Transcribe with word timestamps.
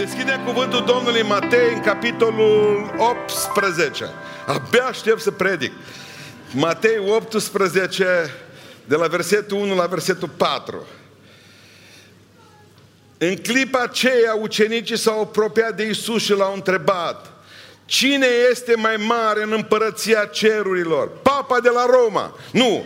Deschide 0.00 0.40
cuvântul 0.44 0.84
Domnului 0.84 1.22
Matei 1.22 1.72
în 1.74 1.80
capitolul 1.80 2.90
18. 2.96 4.10
Abia 4.46 4.84
aștept 4.84 5.20
să 5.20 5.30
predic. 5.30 5.72
Matei 6.52 6.98
18, 7.08 8.30
de 8.84 8.96
la 8.96 9.06
versetul 9.06 9.56
1 9.56 9.74
la 9.74 9.86
versetul 9.86 10.28
4. 10.36 10.86
În 13.18 13.36
clipa 13.36 13.78
aceea, 13.78 14.34
ucenicii 14.40 14.98
s-au 14.98 15.20
apropiat 15.20 15.76
de 15.76 15.88
Isus 15.88 16.22
și 16.22 16.32
l-au 16.32 16.54
întrebat, 16.54 17.32
Cine 17.84 18.26
este 18.50 18.74
mai 18.76 18.96
mare 18.96 19.42
în 19.42 19.52
împărăția 19.52 20.24
cerurilor? 20.24 21.08
Papa 21.22 21.60
de 21.60 21.68
la 21.68 21.86
Roma. 21.86 22.38
Nu, 22.52 22.84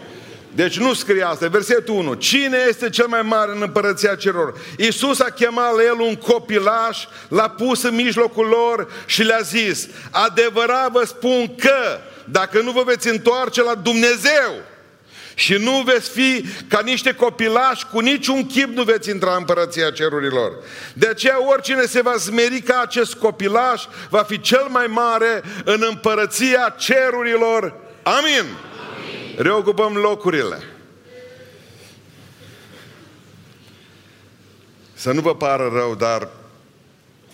deci 0.55 0.79
nu 0.79 0.93
scrie 0.93 1.27
asta, 1.27 1.49
versetul 1.49 1.95
1. 1.95 2.15
Cine 2.15 2.59
este 2.69 2.91
cel 2.91 3.07
mai 3.07 3.23
mare 3.23 3.53
în 3.53 3.63
împărăția 3.63 4.15
cerurilor? 4.15 4.61
Iisus 4.79 5.21
a 5.21 5.31
chemat 5.31 5.75
la 5.75 5.83
el 5.83 6.01
un 6.01 6.17
copilaș, 6.17 7.05
l-a 7.29 7.49
pus 7.49 7.83
în 7.83 7.95
mijlocul 7.95 8.47
lor 8.47 8.93
și 9.07 9.23
le-a 9.23 9.41
zis, 9.41 9.89
adevărat 10.11 10.91
vă 10.91 11.05
spun 11.07 11.55
că 11.57 12.01
dacă 12.25 12.61
nu 12.61 12.71
vă 12.71 12.83
veți 12.87 13.09
întoarce 13.09 13.63
la 13.63 13.75
Dumnezeu, 13.75 14.53
și 15.35 15.55
nu 15.55 15.83
veți 15.85 16.11
fi 16.11 16.45
ca 16.69 16.81
niște 16.85 17.15
copilași, 17.15 17.87
cu 17.93 17.99
niciun 18.01 18.47
chip 18.47 18.69
nu 18.69 18.83
veți 18.83 19.11
intra 19.11 19.31
în 19.31 19.37
împărăția 19.39 19.91
cerurilor. 19.91 20.53
De 20.93 21.07
aceea 21.07 21.49
oricine 21.51 21.83
se 21.83 22.03
va 22.03 22.17
smeri 22.17 22.61
ca 22.61 22.81
acest 22.81 23.15
copilaș 23.15 23.83
va 24.11 24.23
fi 24.23 24.41
cel 24.41 24.67
mai 24.69 24.87
mare 24.87 25.43
în 25.65 25.85
împărăția 25.89 26.75
cerurilor. 26.79 27.75
Amin. 28.03 28.45
Amin. 29.35 29.47
Reocupăm 29.47 29.95
locurile. 29.95 30.59
Să 34.95 35.13
nu 35.13 35.21
vă 35.21 35.35
pară 35.35 35.71
rău, 35.73 35.95
dar 35.95 36.29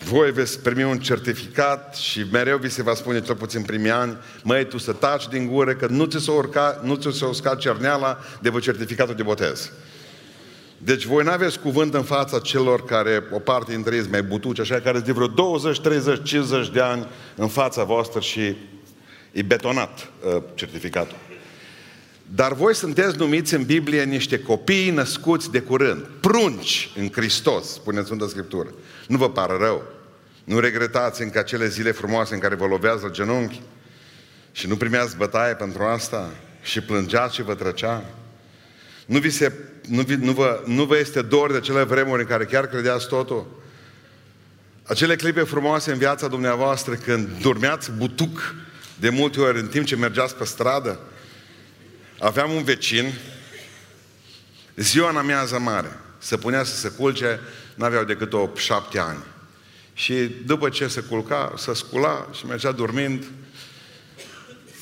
voi 0.04 0.32
veți 0.32 0.60
primi 0.60 0.84
un 0.84 0.98
certificat 0.98 1.96
și 1.96 2.26
mereu 2.32 2.59
vi 2.59 2.68
se 2.68 2.82
va 2.82 2.95
spune, 2.95 3.23
cel 3.23 3.34
puțin 3.34 3.62
primii 3.62 3.90
ani, 3.90 4.16
măi, 4.42 4.66
tu 4.66 4.79
să 4.79 4.92
taci 4.92 5.29
din 5.29 5.46
gură, 5.46 5.74
că 5.74 5.87
nu 5.87 6.04
ți 6.04 6.24
se 6.24 6.30
urca, 6.30 6.80
nu 6.82 6.95
ți 6.95 7.18
se 7.18 7.24
usca 7.24 7.54
cerneala 7.54 8.18
de 8.40 8.48
vă 8.48 8.59
certificatul 8.59 9.14
de 9.14 9.23
botez. 9.23 9.73
Deci 10.79 11.04
voi 11.04 11.24
nu 11.24 11.30
aveți 11.30 11.60
cuvânt 11.60 11.95
în 11.95 12.02
fața 12.02 12.38
celor 12.38 12.85
care, 12.85 13.23
o 13.32 13.38
parte 13.38 13.73
dintre 13.73 13.96
ei 13.96 14.07
mai 14.10 14.23
butuci, 14.23 14.60
așa, 14.60 14.80
care 14.80 14.98
de 14.98 15.12
vreo 15.12 15.26
20, 15.26 15.80
30, 15.80 16.23
50 16.23 16.70
de 16.70 16.80
ani 16.80 17.07
în 17.35 17.48
fața 17.48 17.85
voastră 17.85 18.20
și 18.20 18.57
e 19.32 19.42
betonat 19.42 20.09
uh, 20.24 20.42
certificatul. 20.54 21.16
Dar 22.34 22.54
voi 22.54 22.74
sunteți 22.74 23.16
numiți 23.16 23.54
în 23.54 23.64
Biblie 23.64 24.04
niște 24.04 24.38
copii 24.38 24.90
născuți 24.90 25.50
de 25.50 25.60
curând, 25.60 26.06
prunci 26.20 26.90
în 26.96 27.09
Hristos, 27.12 27.73
spune 27.73 28.02
Sfânta 28.02 28.26
Scriptură. 28.28 28.74
Nu 29.06 29.16
vă 29.16 29.30
pară 29.30 29.56
rău. 29.60 29.82
Nu 30.45 30.58
regretați 30.58 31.23
încă 31.23 31.38
acele 31.38 31.68
zile 31.68 31.90
frumoase 31.90 32.34
în 32.34 32.40
care 32.40 32.54
vă 32.54 32.66
lovează 32.66 33.08
genunchi 33.12 33.60
și 34.52 34.66
nu 34.68 34.76
primeați 34.76 35.16
bătaie 35.16 35.54
pentru 35.54 35.82
asta 35.82 36.30
și 36.62 36.80
plângeați 36.80 37.34
și 37.34 37.42
vă 37.42 37.54
trăcea. 37.54 38.04
Nu, 39.06 39.18
vi 39.18 39.30
se, 39.30 39.52
nu, 39.88 40.02
vi, 40.02 40.14
nu, 40.14 40.32
vă, 40.32 40.62
nu 40.66 40.84
vă 40.84 40.98
este 40.98 41.23
dor 41.23 41.51
de 41.51 41.56
acele 41.56 41.82
vremuri 41.82 42.20
în 42.20 42.28
care 42.28 42.45
chiar 42.45 42.66
credeați 42.66 43.08
totul? 43.08 43.62
Acele 44.82 45.16
clipe 45.16 45.40
frumoase 45.40 45.92
în 45.92 45.98
viața 45.98 46.28
dumneavoastră 46.28 46.95
când 46.95 47.28
dormeați 47.40 47.90
butuc 47.90 48.54
de 49.01 49.08
multe 49.08 49.40
ori 49.40 49.58
în 49.58 49.66
timp 49.66 49.86
ce 49.86 49.96
mergeați 49.96 50.36
pe 50.36 50.45
stradă? 50.45 50.98
Aveam 52.21 52.51
un 52.51 52.63
vecin, 52.63 53.15
ziua 54.76 55.10
în 55.10 55.16
amiază 55.16 55.59
mare, 55.59 55.99
se 56.18 56.37
punea 56.37 56.65
să 56.65 56.76
se 56.76 56.88
culce, 56.88 57.40
n-aveau 57.74 58.04
decât 58.04 58.32
o 58.32 58.49
șapte 58.57 58.99
ani. 58.99 59.24
Și 59.95 60.15
după 60.46 60.68
ce 60.68 60.87
se 60.87 61.01
culca, 61.01 61.54
se 61.57 61.74
scula 61.74 62.29
și 62.32 62.46
mergea 62.46 62.73
dormind, 62.73 63.24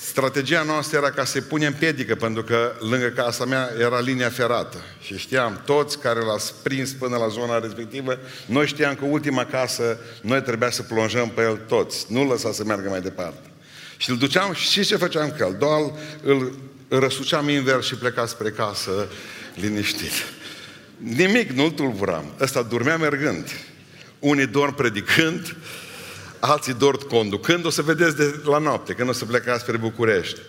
strategia 0.00 0.62
noastră 0.62 0.96
era 0.96 1.10
ca 1.10 1.24
să-i 1.24 1.40
punem 1.40 1.74
piedică, 1.74 2.14
pentru 2.14 2.42
că 2.42 2.72
lângă 2.80 3.06
casa 3.06 3.44
mea 3.44 3.70
era 3.80 4.00
linia 4.00 4.28
ferată. 4.28 4.76
Și 5.00 5.18
știam, 5.18 5.62
toți 5.64 5.98
care 5.98 6.20
l-ați 6.20 6.54
prins 6.62 6.90
până 6.90 7.16
la 7.16 7.28
zona 7.28 7.58
respectivă, 7.58 8.18
noi 8.46 8.66
știam 8.66 8.94
că 8.94 9.04
ultima 9.04 9.44
casă, 9.44 9.98
noi 10.22 10.42
trebuia 10.42 10.70
să 10.70 10.82
plonjăm 10.82 11.28
pe 11.28 11.42
el 11.42 11.56
toți. 11.56 12.12
Nu 12.12 12.28
lăsa 12.28 12.52
să 12.52 12.64
meargă 12.64 12.88
mai 12.88 13.00
departe. 13.00 13.50
Și 13.96 14.10
îl 14.10 14.16
duceam 14.16 14.52
și 14.52 14.84
ce 14.84 14.96
făceam 14.96 15.28
cu 15.28 15.36
el? 15.40 15.56
Doar 15.58 15.80
îl 16.22 16.52
răsuceam 16.88 17.48
invers 17.48 17.86
și 17.86 17.94
pleca 17.94 18.26
spre 18.26 18.50
casă 18.50 19.08
liniștit. 19.54 20.12
Nimic, 20.96 21.50
nu-l 21.50 21.70
tulburam. 21.70 22.34
Ăsta 22.40 22.62
dormea 22.62 22.96
mergând. 22.96 23.50
Unii 24.18 24.46
dorm 24.46 24.74
predicând, 24.74 25.56
alții 26.38 26.74
dorm 26.74 27.06
conducând, 27.06 27.64
o 27.64 27.70
să 27.70 27.82
vedeți 27.82 28.16
de 28.16 28.40
la 28.44 28.58
noapte, 28.58 28.92
când 28.92 29.08
o 29.08 29.12
să 29.12 29.24
plecați 29.24 29.62
spre 29.62 29.76
București. 29.76 30.40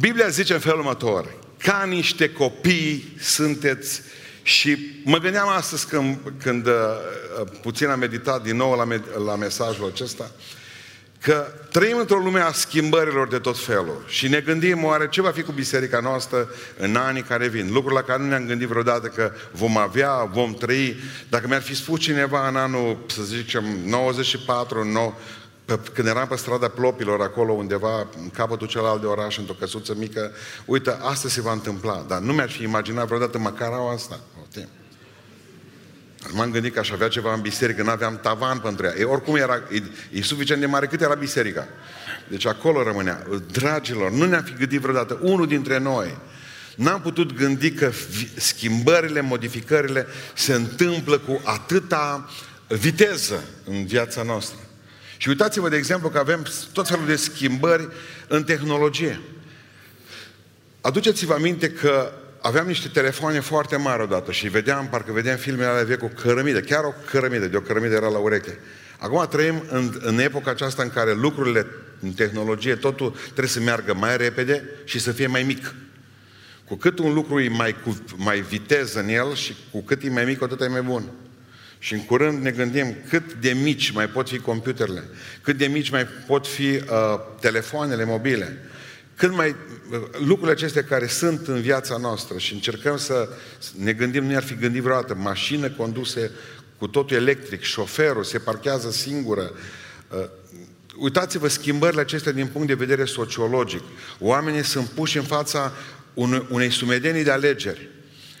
Biblia 0.00 0.28
zice 0.28 0.52
în 0.52 0.58
felul 0.58 0.78
următor, 0.78 1.34
ca 1.58 1.84
niște 1.88 2.30
copii 2.30 3.16
sunteți 3.20 4.02
și 4.42 4.76
mă 5.04 5.18
gândeam 5.18 5.48
astăzi 5.48 5.86
când, 5.86 6.18
când 6.42 6.66
uh, 6.66 6.72
puțin 7.62 7.88
am 7.88 7.98
meditat 7.98 8.42
din 8.42 8.56
nou 8.56 8.74
la, 8.76 9.00
la 9.24 9.36
mesajul 9.36 9.90
acesta, 9.94 10.30
că 11.22 11.46
trăim 11.70 11.98
într-o 11.98 12.18
lume 12.18 12.40
a 12.40 12.52
schimbărilor 12.52 13.28
de 13.28 13.38
tot 13.38 13.58
felul 13.58 14.04
și 14.06 14.28
ne 14.28 14.40
gândim 14.40 14.84
oare 14.84 15.08
ce 15.08 15.22
va 15.22 15.30
fi 15.30 15.42
cu 15.42 15.52
biserica 15.52 16.00
noastră 16.00 16.48
în 16.78 16.96
anii 16.96 17.22
care 17.22 17.48
vin. 17.48 17.72
Lucruri 17.72 17.94
la 17.94 18.02
care 18.02 18.22
nu 18.22 18.28
ne-am 18.28 18.46
gândit 18.46 18.68
vreodată 18.68 19.06
că 19.06 19.32
vom 19.52 19.76
avea, 19.76 20.24
vom 20.24 20.54
trăi. 20.54 20.96
Dacă 21.28 21.46
mi-ar 21.46 21.62
fi 21.62 21.74
spus 21.74 22.00
cineva 22.00 22.48
în 22.48 22.56
anul, 22.56 22.98
să 23.06 23.22
zicem, 23.22 23.64
94, 23.86 24.84
9, 24.84 25.12
când 25.92 26.08
eram 26.08 26.26
pe 26.26 26.36
strada 26.36 26.68
Plopilor, 26.68 27.20
acolo 27.20 27.52
undeva, 27.52 28.06
în 28.22 28.30
capătul 28.30 28.66
celălalt 28.66 29.00
de 29.00 29.06
oraș, 29.06 29.38
într-o 29.38 29.56
căsuță 29.58 29.94
mică, 29.98 30.30
uite, 30.64 30.96
asta 31.00 31.28
se 31.28 31.40
va 31.40 31.52
întâmpla. 31.52 32.04
Dar 32.08 32.18
nu 32.18 32.32
mi-ar 32.32 32.50
fi 32.50 32.62
imaginat 32.62 33.06
vreodată 33.06 33.38
măcar 33.38 33.70
asta. 33.92 34.20
O 34.40 34.46
timp. 34.52 34.68
M-am 36.30 36.50
gândit 36.50 36.72
că 36.72 36.78
aș 36.78 36.90
avea 36.90 37.08
ceva 37.08 37.32
în 37.32 37.40
biserică, 37.40 37.82
nu 37.82 37.90
aveam 37.90 38.18
tavan 38.22 38.58
pentru 38.58 38.86
ea. 38.86 38.94
E, 38.98 39.04
oricum 39.04 39.36
era, 39.36 39.62
e, 39.70 39.82
e 40.10 40.22
suficient 40.22 40.60
de 40.60 40.66
mare 40.66 40.86
cât 40.86 41.00
era 41.00 41.14
biserica. 41.14 41.68
Deci 42.28 42.46
acolo 42.46 42.82
rămânea. 42.82 43.26
Dragilor, 43.52 44.10
nu 44.10 44.24
ne-am 44.24 44.42
fi 44.42 44.54
gândit 44.54 44.80
vreodată, 44.80 45.18
unul 45.22 45.46
dintre 45.46 45.78
noi, 45.78 46.18
n-am 46.76 47.00
putut 47.00 47.36
gândi 47.36 47.70
că 47.70 47.92
schimbările, 48.36 49.20
modificările 49.20 50.06
se 50.34 50.52
întâmplă 50.52 51.18
cu 51.18 51.40
atâta 51.44 52.30
viteză 52.68 53.44
în 53.64 53.86
viața 53.86 54.22
noastră. 54.22 54.58
Și 55.16 55.28
uitați-vă, 55.28 55.68
de 55.68 55.76
exemplu, 55.76 56.08
că 56.08 56.18
avem 56.18 56.46
tot 56.72 56.88
felul 56.88 57.06
de 57.06 57.16
schimbări 57.16 57.88
în 58.28 58.44
tehnologie. 58.44 59.20
Aduceți-vă 60.80 61.34
aminte 61.34 61.70
că 61.70 62.12
aveam 62.42 62.66
niște 62.66 62.88
telefoane 62.88 63.40
foarte 63.40 63.76
mari 63.76 64.02
odată 64.02 64.32
și 64.32 64.48
vedeam, 64.48 64.88
parcă 64.88 65.12
vedeam 65.12 65.36
filmele 65.36 65.68
alea 65.68 65.84
vechi 65.84 65.98
cu 65.98 66.10
cărămidă, 66.22 66.60
chiar 66.60 66.84
o 66.84 66.94
cărămidă, 67.10 67.46
de 67.46 67.56
o 67.56 67.60
cărămidă 67.60 67.94
era 67.94 68.08
la 68.08 68.18
ureche. 68.18 68.58
Acum 68.98 69.26
trăim 69.30 69.64
în, 69.68 70.00
în 70.00 70.18
epoca 70.18 70.50
aceasta 70.50 70.82
în 70.82 70.90
care 70.90 71.12
lucrurile 71.12 71.66
în 72.00 72.12
tehnologie, 72.12 72.74
totul 72.74 73.16
trebuie 73.24 73.48
să 73.48 73.60
meargă 73.60 73.94
mai 73.94 74.16
repede 74.16 74.64
și 74.84 74.98
să 74.98 75.12
fie 75.12 75.26
mai 75.26 75.42
mic. 75.42 75.74
Cu 76.64 76.74
cât 76.74 76.98
un 76.98 77.12
lucru 77.14 77.40
e 77.40 77.48
mai, 77.48 77.76
cu, 77.84 78.04
mai 78.16 78.40
viteză 78.40 79.00
în 79.00 79.08
el 79.08 79.34
și 79.34 79.56
cu 79.70 79.82
cât 79.82 80.02
e 80.02 80.10
mai 80.10 80.24
mic, 80.24 80.42
atât 80.42 80.60
e 80.60 80.68
mai 80.68 80.82
bun. 80.82 81.04
Și 81.78 81.94
în 81.94 82.04
curând 82.04 82.42
ne 82.42 82.50
gândim 82.50 82.94
cât 83.08 83.34
de 83.34 83.50
mici 83.50 83.90
mai 83.90 84.06
pot 84.06 84.28
fi 84.28 84.38
computerele, 84.38 85.02
cât 85.42 85.56
de 85.56 85.66
mici 85.66 85.90
mai 85.90 86.06
pot 86.26 86.46
fi 86.46 86.68
uh, 86.68 86.82
telefoanele 87.40 88.04
mobile, 88.04 88.58
cât 89.22 89.34
mai 89.34 89.56
lucrurile 90.18 90.50
acestea 90.50 90.84
care 90.84 91.06
sunt 91.06 91.46
în 91.48 91.60
viața 91.60 91.96
noastră 91.96 92.38
și 92.38 92.52
încercăm 92.52 92.96
să 92.96 93.28
ne 93.76 93.92
gândim, 93.92 94.24
nu 94.24 94.36
ar 94.36 94.42
fi 94.42 94.54
gândit 94.54 94.82
vreodată, 94.82 95.14
mașină 95.14 95.70
conduse 95.70 96.30
cu 96.78 96.86
totul 96.86 97.16
electric, 97.16 97.62
șoferul 97.62 98.24
se 98.24 98.38
parchează 98.38 98.90
singură. 98.90 99.52
Uh, 100.08 100.24
uitați-vă 100.96 101.48
schimbările 101.48 102.00
acestea 102.00 102.32
din 102.32 102.46
punct 102.46 102.66
de 102.66 102.74
vedere 102.74 103.04
sociologic. 103.04 103.82
Oamenii 104.18 104.64
sunt 104.64 104.86
puși 104.86 105.16
în 105.16 105.24
fața 105.24 105.72
unei 106.48 106.70
sumedenii 106.70 107.24
de 107.24 107.30
alegeri. 107.30 107.88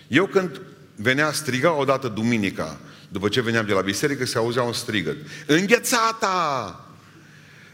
Eu 0.08 0.26
când 0.26 0.60
venea, 0.96 1.32
striga 1.32 1.72
odată 1.72 2.08
duminica, 2.08 2.80
după 3.08 3.28
ce 3.28 3.40
veneam 3.40 3.66
de 3.66 3.72
la 3.72 3.80
biserică, 3.80 4.24
se 4.24 4.38
auzea 4.38 4.62
un 4.62 4.72
strigăt. 4.72 5.16
Înghețata! 5.46 6.76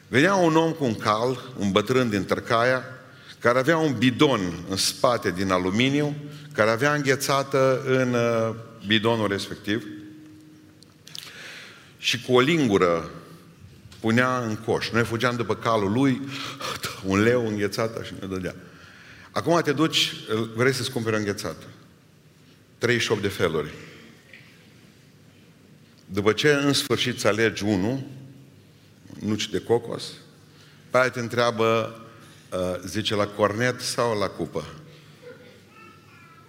Venea 0.09 0.35
un 0.35 0.57
om 0.57 0.73
cu 0.73 0.85
un 0.85 0.95
cal, 0.95 1.53
un 1.59 1.71
bătrân 1.71 2.09
din 2.09 2.25
Tărcaia, 2.25 2.98
care 3.39 3.59
avea 3.59 3.77
un 3.77 3.95
bidon 3.99 4.65
în 4.69 4.77
spate 4.77 5.31
din 5.31 5.51
aluminiu, 5.51 6.15
care 6.53 6.71
avea 6.71 6.95
înghețată 6.95 7.83
în 7.87 8.15
uh, 8.15 8.55
bidonul 8.87 9.29
respectiv 9.29 9.85
și 11.99 12.23
cu 12.23 12.33
o 12.33 12.41
lingură 12.41 13.11
punea 14.01 14.39
în 14.39 14.57
coș. 14.57 14.91
Noi 14.91 15.05
fugeam 15.05 15.37
după 15.37 15.55
calul 15.55 15.93
lui, 15.93 16.21
un 17.11 17.23
leu 17.23 17.47
înghețat 17.47 18.05
și 18.05 18.13
ne 18.21 18.27
dădea. 18.27 18.55
Acum 19.31 19.61
te 19.61 19.73
duci, 19.73 20.15
vrei 20.55 20.73
să-ți 20.73 20.91
cumperi 20.91 21.17
o 21.17 21.19
înghețată. 21.19 21.65
38 22.79 23.23
de 23.23 23.29
feluri. 23.29 23.71
După 26.05 26.33
ce 26.33 26.53
în 26.53 26.73
sfârșit 26.73 27.15
îți 27.15 27.27
alegi 27.27 27.65
unul, 27.65 28.03
nuci 29.21 29.49
de 29.49 29.61
cocos, 29.61 30.05
pe 30.91 30.99
aia 30.99 31.11
te 31.11 31.21
întreabă, 31.21 32.01
uh, 32.53 32.81
zice, 32.85 33.15
la 33.15 33.27
cornet 33.27 33.81
sau 33.81 34.19
la 34.19 34.29
cupă? 34.29 34.65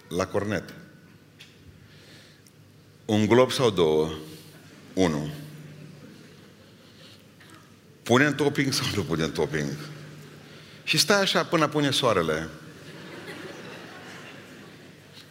La 0.08 0.26
cornet. 0.26 0.74
Un 3.04 3.26
glob 3.26 3.50
sau 3.50 3.70
două? 3.70 4.10
Unu. 4.94 5.30
Pune 8.02 8.24
în 8.24 8.34
topping 8.34 8.72
sau 8.72 8.86
nu 8.94 9.02
pune 9.02 9.22
în 9.22 9.30
topping? 9.30 9.70
Și 10.84 10.98
stai 10.98 11.20
așa 11.20 11.44
până 11.44 11.68
pune 11.68 11.90
soarele. 11.90 12.48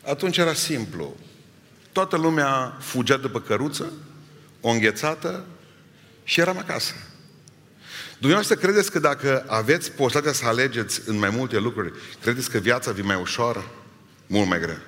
Atunci 0.04 0.38
era 0.38 0.54
simplu. 0.54 1.16
Toată 1.92 2.18
lumea 2.18 2.78
fugea 2.80 3.18
după 3.18 3.42
căruță, 3.42 3.94
o 4.62 4.70
înghețată 4.70 5.46
și 6.24 6.40
eram 6.40 6.58
acasă. 6.58 6.94
Dumneavoastră 8.20 8.56
credeți 8.56 8.92
că 8.92 9.00
dacă 9.00 9.44
aveți 9.48 9.92
posibilitatea 9.92 10.40
să 10.40 10.46
alegeți 10.46 11.02
în 11.06 11.18
mai 11.18 11.30
multe 11.30 11.60
lucruri, 11.60 11.94
credeți 12.22 12.50
că 12.50 12.58
viața 12.58 12.92
vi 12.92 13.02
mai 13.02 13.20
ușoară? 13.22 13.72
Mult 14.28 14.48
mai 14.48 14.60
grea. 14.60 14.82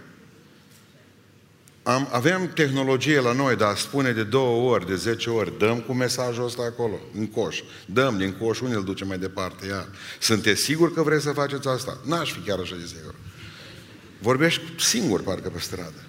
Am, 1.83 2.07
avem 2.11 2.51
tehnologie 2.53 3.19
la 3.19 3.31
noi, 3.31 3.55
dar 3.55 3.77
spune 3.77 4.11
de 4.11 4.23
două 4.23 4.71
ori, 4.71 4.87
de 4.87 4.95
zece 4.95 5.29
ori, 5.29 5.57
dăm 5.57 5.79
cu 5.79 5.93
mesajul 5.93 6.45
ăsta 6.45 6.61
acolo, 6.61 6.99
în 7.17 7.27
coș. 7.27 7.61
Dăm 7.85 8.17
din 8.17 8.33
coș, 8.33 8.59
unde 8.59 8.75
îl 8.75 8.83
duce 8.83 9.05
mai 9.05 9.17
departe? 9.17 9.65
Ia. 9.65 9.87
Sunteți 10.19 10.61
sigur 10.61 10.93
că 10.93 11.03
vreți 11.03 11.23
să 11.23 11.31
faceți 11.31 11.67
asta? 11.67 11.97
N-aș 12.05 12.31
fi 12.31 12.39
chiar 12.39 12.59
așa 12.59 12.75
de 12.75 12.85
sigur. 12.85 13.15
Vorbești 14.19 14.61
singur, 14.77 15.21
parcă, 15.21 15.49
pe 15.49 15.59
stradă. 15.59 16.03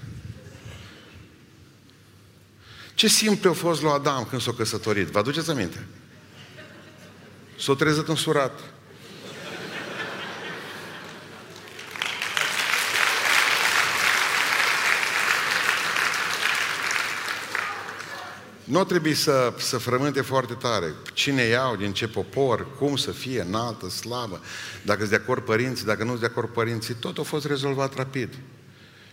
Ce 2.95 3.09
simplu 3.09 3.51
a 3.51 3.53
fost 3.53 3.83
lui 3.83 3.91
Adam 3.91 4.27
când 4.31 4.43
s-a 4.43 4.53
căsătorit? 4.53 5.07
Vă 5.07 5.19
aduceți 5.19 5.51
aminte? 5.51 5.87
S-a 7.59 7.75
trezit 7.75 8.09
însurat. 8.09 8.61
Nu 18.65 18.85
trebuie 18.85 19.15
să, 19.15 19.53
să 19.59 19.79
frământe 19.79 20.21
foarte 20.21 20.55
tare. 20.55 20.95
Cine 21.13 21.43
iau, 21.43 21.77
din 21.77 21.93
ce 21.93 22.09
popor, 22.09 22.77
cum 22.79 22.97
să 22.97 23.11
fie, 23.11 23.41
înaltă, 23.41 23.89
slavă, 23.89 24.41
dacă 24.83 24.99
sunt 24.99 25.11
de 25.11 25.17
acord 25.17 25.45
părinții, 25.45 25.85
dacă 25.85 26.03
nu 26.03 26.09
sunt 26.09 26.21
de 26.21 26.27
acord 26.27 26.49
părinții, 26.49 26.95
tot 26.95 27.19
a 27.19 27.23
fost 27.23 27.47
rezolvat 27.47 27.95
rapid. 27.95 28.29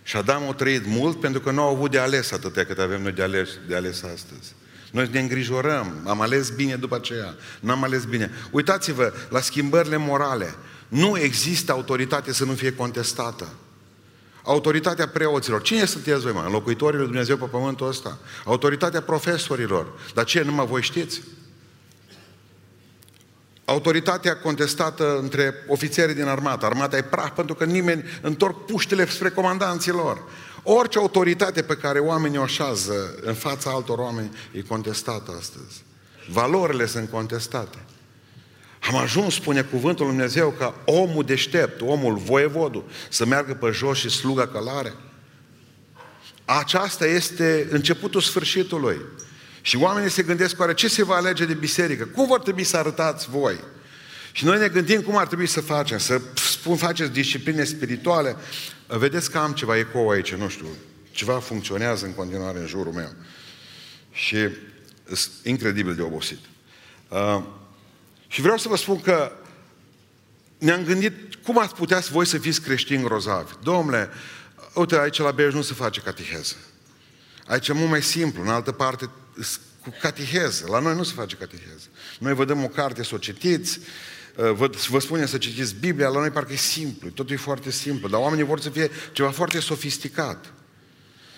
Și 0.03 0.15
Adam 0.15 0.49
a 0.49 0.53
trăit 0.53 0.85
mult 0.85 1.19
pentru 1.19 1.41
că 1.41 1.51
nu 1.51 1.61
au 1.61 1.75
avut 1.75 1.91
de 1.91 1.99
ales 1.99 2.31
atâtea 2.31 2.65
cât 2.65 2.79
avem 2.79 3.01
noi 3.01 3.11
de 3.11 3.23
ales, 3.23 3.49
de 3.67 3.75
ales 3.75 4.03
astăzi. 4.03 4.55
Noi 4.91 5.09
ne 5.11 5.19
îngrijorăm, 5.19 6.03
am 6.07 6.21
ales 6.21 6.49
bine 6.49 6.75
după 6.75 6.95
aceea, 6.95 7.35
nu 7.59 7.71
am 7.71 7.83
ales 7.83 8.03
bine. 8.03 8.31
Uitați-vă 8.51 9.13
la 9.29 9.39
schimbările 9.39 9.97
morale. 9.97 10.55
Nu 10.87 11.17
există 11.17 11.71
autoritate 11.71 12.33
să 12.33 12.45
nu 12.45 12.53
fie 12.53 12.73
contestată. 12.73 13.47
Autoritatea 14.43 15.07
preoților. 15.07 15.61
Cine 15.61 15.85
sunteți 15.85 16.21
voi, 16.21 16.31
mă? 16.31 16.43
Înlocuitorii 16.45 16.97
lui 16.97 17.07
Dumnezeu 17.07 17.37
pe 17.37 17.45
pământul 17.45 17.87
ăsta. 17.87 18.17
Autoritatea 18.45 19.01
profesorilor. 19.01 19.87
Dar 20.13 20.25
ce, 20.25 20.41
numai 20.41 20.65
voi 20.65 20.81
știți? 20.81 21.21
Autoritatea 23.65 24.37
contestată 24.37 25.19
între 25.21 25.53
ofițerii 25.67 26.15
din 26.15 26.25
armată. 26.25 26.65
Armata 26.65 26.97
e 26.97 27.01
praf 27.01 27.29
pentru 27.35 27.55
că 27.55 27.65
nimeni 27.65 28.03
întorc 28.21 28.65
puștile 28.65 29.07
spre 29.07 29.29
comandanților. 29.29 30.23
Orice 30.63 30.97
autoritate 30.97 31.61
pe 31.61 31.75
care 31.75 31.99
oamenii 31.99 32.37
o 32.37 32.41
așează 32.41 33.15
în 33.21 33.33
fața 33.33 33.69
altor 33.69 33.97
oameni 33.97 34.37
e 34.51 34.61
contestată 34.61 35.35
astăzi. 35.39 35.83
Valorile 36.31 36.85
sunt 36.85 37.09
contestate. 37.09 37.77
Am 38.79 38.95
ajuns, 38.95 39.33
spune 39.33 39.61
cuvântul 39.61 40.05
Lui 40.05 40.15
Dumnezeu, 40.15 40.49
ca 40.49 40.75
omul 40.85 41.23
deștept, 41.23 41.81
omul 41.81 42.15
voievodul, 42.15 42.83
să 43.09 43.25
meargă 43.25 43.53
pe 43.53 43.69
jos 43.71 43.97
și 43.97 44.09
sluga 44.09 44.47
călare. 44.47 44.93
Aceasta 46.45 47.05
este 47.05 47.67
începutul 47.69 48.21
sfârșitului. 48.21 48.97
Și 49.61 49.77
oamenii 49.77 50.09
se 50.09 50.23
gândesc, 50.23 50.59
oare 50.59 50.73
ce 50.73 50.87
se 50.87 51.03
va 51.03 51.15
alege 51.15 51.45
de 51.45 51.53
biserică? 51.53 52.05
Cum 52.05 52.27
vor 52.27 52.39
trebui 52.39 52.63
să 52.63 52.77
arătați 52.77 53.29
voi? 53.29 53.59
Și 54.31 54.45
noi 54.45 54.57
ne 54.57 54.67
gândim 54.67 55.01
cum 55.01 55.17
ar 55.17 55.27
trebui 55.27 55.47
să 55.47 55.61
facem, 55.61 55.97
să 55.97 56.21
spun, 56.33 56.75
faceți 56.75 57.11
discipline 57.11 57.63
spirituale. 57.63 58.35
Vedeți 58.97 59.31
că 59.31 59.37
am 59.37 59.53
ceva 59.53 59.77
eco 59.77 60.09
aici, 60.09 60.33
nu 60.33 60.49
știu, 60.49 60.67
ceva 61.11 61.39
funcționează 61.39 62.05
în 62.05 62.13
continuare 62.13 62.59
în 62.59 62.67
jurul 62.67 62.93
meu. 62.93 63.13
Și 64.11 64.37
sunt 65.05 65.31
incredibil 65.43 65.95
de 65.95 66.01
obosit. 66.01 66.39
Uh, 67.07 67.43
și 68.27 68.41
vreau 68.41 68.57
să 68.57 68.67
vă 68.67 68.75
spun 68.75 69.01
că 69.01 69.31
ne-am 70.57 70.83
gândit 70.83 71.35
cum 71.35 71.59
ați 71.59 71.75
putea 71.75 71.99
voi 71.99 72.25
să 72.25 72.37
fiți 72.37 72.61
creștini 72.61 73.03
grozavi. 73.03 73.53
Domnule, 73.63 74.09
uite, 74.73 74.99
aici 74.99 75.17
la 75.17 75.31
Beiuș 75.31 75.53
nu 75.53 75.61
se 75.61 75.73
face 75.73 76.01
catiheză. 76.01 76.55
Aici 77.47 77.67
e 77.67 77.73
mult 77.73 77.89
mai 77.89 78.03
simplu, 78.03 78.41
în 78.41 78.49
altă 78.49 78.71
parte 78.71 79.09
cu 79.81 79.93
catiheză. 80.01 80.65
La 80.69 80.79
noi 80.79 80.95
nu 80.95 81.03
se 81.03 81.13
face 81.15 81.35
catiheză. 81.35 81.87
Noi 82.19 82.33
vă 82.33 82.45
dăm 82.45 82.63
o 82.63 82.67
carte 82.67 83.03
să 83.03 83.15
o 83.15 83.17
citiți, 83.17 83.79
uh, 83.79 83.85
vă, 84.39 84.69
vă 84.89 84.99
spunem 84.99 85.25
să 85.25 85.37
citiți 85.37 85.75
Biblia, 85.75 86.07
la 86.07 86.19
noi 86.19 86.29
parcă 86.29 86.53
e 86.53 86.55
simplu, 86.55 87.09
totul 87.09 87.35
e 87.35 87.37
foarte 87.37 87.71
simplu, 87.71 88.07
dar 88.07 88.19
oamenii 88.19 88.45
vor 88.45 88.59
să 88.59 88.69
fie 88.69 88.91
ceva 89.11 89.29
foarte 89.29 89.59
sofisticat. 89.59 90.53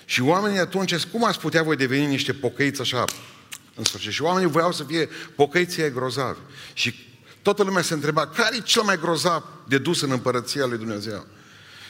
Și 0.05 0.21
oamenii 0.21 0.59
atunci, 0.59 1.05
cum 1.05 1.25
ați 1.25 1.39
putea 1.39 1.63
voi 1.63 1.75
deveni 1.75 2.05
niște 2.05 2.33
pocăiți 2.33 2.81
așa 2.81 3.05
în 3.75 3.83
sfârșit. 3.83 4.11
Și 4.11 4.21
oamenii 4.21 4.49
voiau 4.49 4.71
să 4.71 4.83
fie 4.83 5.09
pocăiții 5.35 5.91
grozavi. 5.91 6.39
Și 6.73 6.95
toată 7.41 7.63
lumea 7.63 7.81
se 7.81 7.93
întreba, 7.93 8.27
care 8.27 8.55
e 8.55 8.59
cel 8.59 8.81
mai 8.81 8.99
grozav 8.99 9.43
de 9.67 9.77
dus 9.77 10.01
în 10.01 10.11
împărăția 10.11 10.65
lui 10.65 10.77
Dumnezeu? 10.77 11.27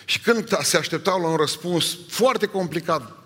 Și 0.05 0.19
când 0.19 0.57
se 0.61 0.77
așteptau 0.77 1.21
la 1.21 1.27
un 1.27 1.35
răspuns 1.35 1.97
foarte 2.07 2.45
complicat 2.45 3.17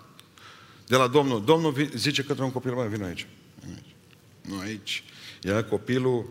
de 0.86 0.96
la 0.96 1.06
Domnul, 1.06 1.44
Domnul 1.44 1.90
zice 1.94 2.22
către 2.22 2.44
un 2.44 2.52
copil, 2.52 2.74
mai 2.74 2.88
vin 2.88 3.02
aici. 3.02 3.26
Nu 4.40 4.58
aici. 4.58 5.04
Era 5.42 5.64
copilul 5.64 6.30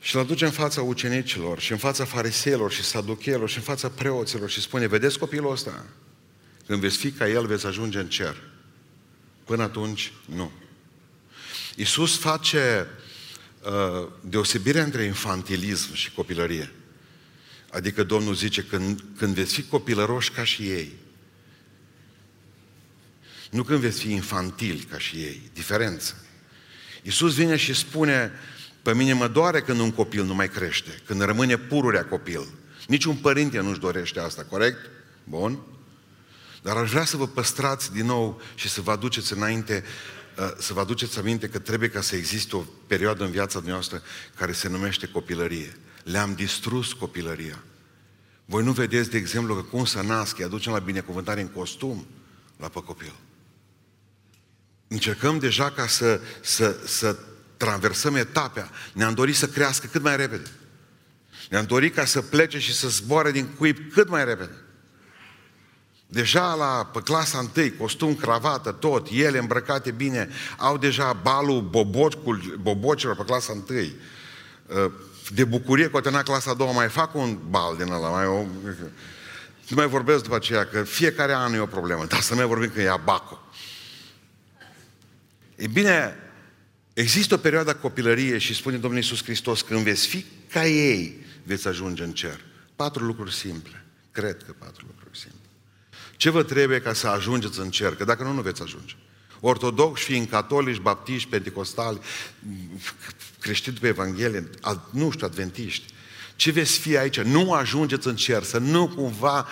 și 0.00 0.14
îl 0.14 0.20
aduce 0.20 0.44
în 0.44 0.50
fața 0.50 0.82
ucenicilor 0.82 1.60
și 1.60 1.72
în 1.72 1.78
fața 1.78 2.04
fariseilor 2.04 2.72
și 2.72 2.82
saducheilor 2.82 3.48
și 3.48 3.56
în 3.56 3.62
fața 3.62 3.88
preoților 3.88 4.50
și 4.50 4.60
spune, 4.60 4.86
vedeți 4.86 5.18
copilul 5.18 5.52
ăsta? 5.52 5.86
Când 6.66 6.80
veți 6.80 6.96
fi 6.96 7.10
ca 7.10 7.28
el, 7.28 7.46
veți 7.46 7.66
ajunge 7.66 7.98
în 7.98 8.08
cer. 8.08 8.36
Până 9.44 9.62
atunci, 9.62 10.12
nu. 10.24 10.52
Iisus 11.76 12.18
face 12.18 12.86
uh, 13.62 14.08
deosebirea 14.20 14.84
între 14.84 15.02
infantilism 15.02 15.94
și 15.94 16.12
copilărie. 16.12 16.72
Adică 17.70 18.02
Domnul 18.02 18.34
zice, 18.34 18.62
când, 18.62 19.04
când 19.16 19.34
veți 19.34 19.54
fi 19.54 19.62
copilăroși 19.62 20.30
ca 20.30 20.44
și 20.44 20.62
ei, 20.62 20.92
nu 23.50 23.62
când 23.62 23.80
veți 23.80 24.00
fi 24.00 24.10
infantili 24.10 24.80
ca 24.90 24.98
și 24.98 25.16
ei, 25.16 25.50
diferență. 25.52 26.24
Iisus 27.02 27.34
vine 27.34 27.56
și 27.56 27.74
spune, 27.74 28.32
pe 28.82 28.94
mine 28.94 29.12
mă 29.12 29.28
doare 29.28 29.60
când 29.60 29.80
un 29.80 29.90
copil 29.90 30.24
nu 30.24 30.34
mai 30.34 30.48
crește, 30.48 31.02
când 31.06 31.22
rămâne 31.22 31.56
pururea 31.56 32.04
copil. 32.04 32.48
Niciun 32.86 33.16
părinte 33.16 33.60
nu-și 33.60 33.80
dorește 33.80 34.20
asta, 34.20 34.44
corect? 34.44 34.78
Bun? 35.24 35.58
Dar 36.62 36.76
aș 36.76 36.90
vrea 36.90 37.04
să 37.04 37.16
vă 37.16 37.26
păstrați 37.26 37.92
din 37.92 38.06
nou 38.06 38.40
și 38.54 38.68
să 38.68 38.80
vă 38.80 38.90
aduceți 38.90 39.32
înainte, 39.32 39.84
uh, 40.38 40.50
să 40.58 40.72
vă 40.72 40.80
aduceți 40.80 41.18
aminte 41.18 41.48
că 41.48 41.58
trebuie 41.58 41.88
ca 41.88 42.00
să 42.00 42.16
existe 42.16 42.56
o 42.56 42.64
perioadă 42.86 43.24
în 43.24 43.30
viața 43.30 43.62
noastră 43.64 44.02
care 44.36 44.52
se 44.52 44.68
numește 44.68 45.06
copilărie. 45.06 45.76
Le-am 46.04 46.34
distrus 46.34 46.92
copilăria. 46.92 47.62
Voi 48.44 48.64
nu 48.64 48.72
vedeți, 48.72 49.10
de 49.10 49.16
exemplu, 49.16 49.54
că 49.54 49.62
cum 49.62 49.84
să 49.84 50.02
nasc, 50.02 50.38
îi 50.38 50.44
aducem 50.44 50.72
la 50.72 50.78
binecuvântare 50.78 51.40
în 51.40 51.48
costum 51.48 52.06
la 52.56 52.68
pe 52.68 52.82
copil. 52.82 53.14
Încercăm 54.88 55.38
deja 55.38 55.70
ca 55.70 55.86
să, 55.86 56.20
să, 56.40 56.76
să 56.86 57.16
traversăm 57.60 58.14
etapea. 58.14 58.70
Ne-am 58.92 59.14
dorit 59.14 59.36
să 59.36 59.46
crească 59.46 59.86
cât 59.86 60.02
mai 60.02 60.16
repede. 60.16 60.50
Ne-am 61.50 61.64
dorit 61.64 61.94
ca 61.94 62.04
să 62.04 62.22
plece 62.22 62.58
și 62.58 62.74
să 62.74 62.88
zboare 62.88 63.30
din 63.30 63.46
cuib 63.58 63.76
cât 63.92 64.08
mai 64.08 64.24
repede. 64.24 64.54
Deja 66.06 66.54
la 66.54 66.90
pe 66.92 67.00
clasa 67.00 67.38
întâi, 67.38 67.76
costum, 67.76 68.14
cravată, 68.14 68.72
tot, 68.72 69.08
ele 69.10 69.38
îmbrăcate 69.38 69.90
bine, 69.90 70.28
au 70.56 70.78
deja 70.78 71.12
balul 71.12 71.60
bobocul, 71.62 72.58
bobocilor 72.60 73.16
pe 73.16 73.24
clasa 73.24 73.52
întâi. 73.52 73.96
Uh, 74.66 74.92
de 75.32 75.44
bucurie 75.44 75.90
că 75.90 75.96
o 75.96 76.00
clasa 76.22 76.50
a 76.50 76.54
doua, 76.54 76.72
mai 76.72 76.88
fac 76.88 77.14
un 77.14 77.38
bal 77.48 77.76
din 77.76 77.92
ăla, 77.92 78.08
mai 78.08 78.26
o... 78.26 78.44
Nu 79.68 79.76
mai 79.76 79.86
vorbesc 79.86 80.22
după 80.22 80.34
aceea, 80.34 80.66
că 80.66 80.82
fiecare 80.82 81.32
an 81.32 81.54
e 81.54 81.58
o 81.58 81.66
problemă, 81.66 82.04
dar 82.04 82.20
să 82.20 82.34
mai 82.34 82.46
vorbim 82.46 82.70
că 82.74 82.80
e 82.80 82.90
abaco. 82.90 83.42
E 85.56 85.66
bine, 85.66 86.16
există 86.92 87.34
o 87.34 87.38
perioadă 87.38 87.74
copilărie 87.74 88.38
și 88.38 88.54
spune 88.54 88.76
Domnul 88.76 89.00
Iisus 89.00 89.22
Hristos, 89.22 89.60
când 89.60 89.80
veți 89.80 90.06
fi 90.06 90.24
ca 90.52 90.66
ei, 90.66 91.24
veți 91.42 91.68
ajunge 91.68 92.02
în 92.02 92.12
cer. 92.12 92.40
Patru 92.76 93.04
lucruri 93.04 93.34
simple. 93.34 93.84
Cred 94.10 94.42
că 94.46 94.52
patru 94.58 94.86
lucruri 94.86 95.18
simple. 95.18 95.38
Ce 96.16 96.30
vă 96.30 96.42
trebuie 96.42 96.80
ca 96.80 96.92
să 96.92 97.06
ajungeți 97.06 97.58
în 97.58 97.70
cer? 97.70 97.94
Că 97.94 98.04
dacă 98.04 98.22
nu, 98.22 98.32
nu 98.32 98.40
veți 98.40 98.62
ajunge. 98.62 98.94
ortodoxi, 99.40 100.04
fiind 100.04 100.28
catolici, 100.28 100.80
baptiști, 100.80 101.28
pentecostali, 101.28 102.00
creștini 103.40 103.76
pe 103.76 103.88
Evanghelie, 103.88 104.50
nu 104.90 105.10
știu, 105.10 105.26
adventiști. 105.26 105.92
Ce 106.40 106.50
veți 106.50 106.78
fi 106.78 106.96
aici? 106.96 107.20
Nu 107.20 107.52
ajungeți 107.52 108.06
în 108.06 108.16
cer, 108.16 108.42
să 108.42 108.58
nu 108.58 108.88
cumva... 108.88 109.46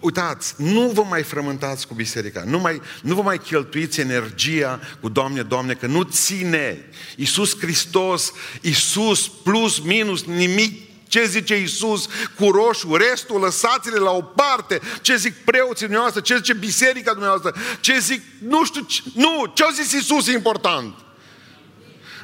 Uitați, 0.00 0.54
nu 0.56 0.90
vă 0.94 1.02
mai 1.02 1.22
frământați 1.22 1.86
cu 1.86 1.94
biserica, 1.94 2.42
nu, 2.46 2.58
mai, 2.58 2.80
nu 3.02 3.14
vă 3.14 3.22
mai 3.22 3.38
cheltuiți 3.38 4.00
energia 4.00 4.80
cu 5.00 5.08
Doamne, 5.08 5.42
Doamne, 5.42 5.74
că 5.74 5.86
nu 5.86 6.02
ține. 6.02 6.90
Iisus 7.16 7.58
Hristos, 7.58 8.32
Iisus 8.60 9.28
plus, 9.28 9.78
minus, 9.78 10.24
nimic 10.24 10.90
ce 11.08 11.26
zice 11.26 11.60
Isus 11.60 12.08
cu 12.38 12.50
roșu, 12.50 12.94
restul 12.94 13.40
lăsați-le 13.40 13.98
la 13.98 14.10
o 14.10 14.22
parte, 14.22 14.80
ce 15.00 15.16
zic 15.16 15.34
preoții 15.34 15.84
dumneavoastră, 15.84 16.20
ce 16.20 16.36
zice 16.36 16.54
biserica 16.54 17.10
dumneavoastră, 17.10 17.54
ce 17.80 17.98
zic, 17.98 18.22
nu 18.38 18.64
știu, 18.64 18.80
ce, 18.80 19.02
nu, 19.14 19.52
ce 19.54 19.64
a 19.64 19.70
zis 19.70 19.92
Isus 19.92 20.26
e 20.26 20.32
important. 20.32 20.94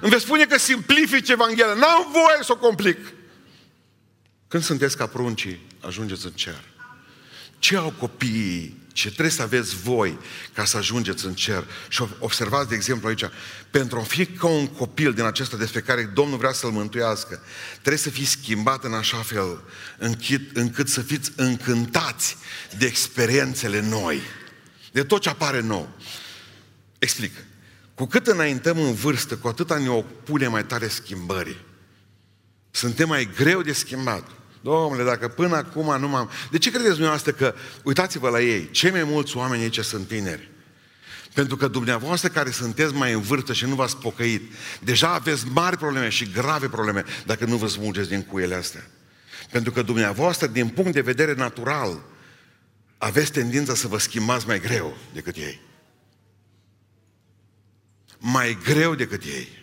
Îmi 0.00 0.10
veți 0.10 0.22
spune 0.22 0.44
că 0.44 0.58
simplifici 0.58 1.28
Evanghelia, 1.28 1.74
n-am 1.74 2.08
voie 2.12 2.38
să 2.42 2.52
o 2.52 2.56
complic. 2.56 2.98
Când 4.50 4.62
sunteți 4.62 4.96
ca 4.96 5.06
pruncii, 5.06 5.66
ajungeți 5.80 6.26
în 6.26 6.32
cer. 6.32 6.64
Ce 7.58 7.76
au 7.76 7.90
copiii? 7.98 8.78
Ce 8.92 9.08
trebuie 9.08 9.30
să 9.30 9.42
aveți 9.42 9.76
voi 9.76 10.18
ca 10.52 10.64
să 10.64 10.76
ajungeți 10.76 11.26
în 11.26 11.34
cer? 11.34 11.64
Și 11.88 12.04
observați, 12.18 12.68
de 12.68 12.74
exemplu, 12.74 13.08
aici, 13.08 13.24
pentru 13.70 13.98
a 13.98 14.02
fi 14.02 14.26
ca 14.26 14.46
un 14.46 14.66
copil 14.66 15.12
din 15.12 15.24
acesta 15.24 15.56
despre 15.56 15.80
care 15.80 16.10
Domnul 16.14 16.38
vrea 16.38 16.52
să-l 16.52 16.70
mântuiască, 16.70 17.42
trebuie 17.72 17.96
să 17.96 18.10
fii 18.10 18.24
schimbat 18.24 18.84
în 18.84 18.94
așa 18.94 19.16
fel 19.16 19.62
încât, 19.98 20.56
încât 20.56 20.88
să 20.88 21.00
fiți 21.00 21.32
încântați 21.36 22.36
de 22.78 22.86
experiențele 22.86 23.80
noi, 23.80 24.20
de 24.92 25.02
tot 25.02 25.20
ce 25.20 25.28
apare 25.28 25.60
nou. 25.60 25.96
Explic. 26.98 27.32
Cu 27.94 28.06
cât 28.06 28.26
înaintăm 28.26 28.78
în 28.78 28.94
vârstă, 28.94 29.36
cu 29.36 29.48
atâta 29.48 29.78
ne 29.78 29.88
opune 29.88 30.46
mai 30.46 30.66
tare 30.66 30.88
schimbării. 30.88 31.60
Suntem 32.70 33.08
mai 33.08 33.30
greu 33.36 33.62
de 33.62 33.72
schimbat. 33.72 34.39
Domnule, 34.60 35.04
dacă 35.04 35.28
până 35.28 35.56
acum 35.56 36.00
nu 36.00 36.08
m-am... 36.08 36.30
De 36.50 36.58
ce 36.58 36.70
credeți 36.70 36.90
dumneavoastră 36.90 37.32
că, 37.32 37.54
uitați-vă 37.82 38.28
la 38.28 38.40
ei, 38.40 38.70
cei 38.70 38.90
mai 38.90 39.04
mulți 39.04 39.36
oameni 39.36 39.62
aici 39.62 39.78
sunt 39.78 40.08
tineri? 40.08 40.50
Pentru 41.34 41.56
că 41.56 41.68
dumneavoastră 41.68 42.28
care 42.28 42.50
sunteți 42.50 42.94
mai 42.94 43.12
în 43.12 43.20
vârstă 43.20 43.52
și 43.52 43.64
nu 43.64 43.74
v-ați 43.74 43.96
pocăit, 43.96 44.52
deja 44.80 45.14
aveți 45.14 45.46
mari 45.52 45.76
probleme 45.76 46.08
și 46.08 46.30
grave 46.30 46.68
probleme 46.68 47.04
dacă 47.26 47.44
nu 47.44 47.56
vă 47.56 47.66
smulgeți 47.66 48.08
din 48.08 48.22
cuiele 48.22 48.54
astea. 48.54 48.86
Pentru 49.50 49.72
că 49.72 49.82
dumneavoastră, 49.82 50.46
din 50.46 50.68
punct 50.68 50.92
de 50.92 51.00
vedere 51.00 51.34
natural, 51.34 52.02
aveți 52.98 53.32
tendința 53.32 53.74
să 53.74 53.88
vă 53.88 53.98
schimbați 53.98 54.46
mai 54.46 54.60
greu 54.60 54.96
decât 55.12 55.36
ei. 55.36 55.60
Mai 58.18 58.58
greu 58.64 58.94
decât 58.94 59.22
ei. 59.22 59.59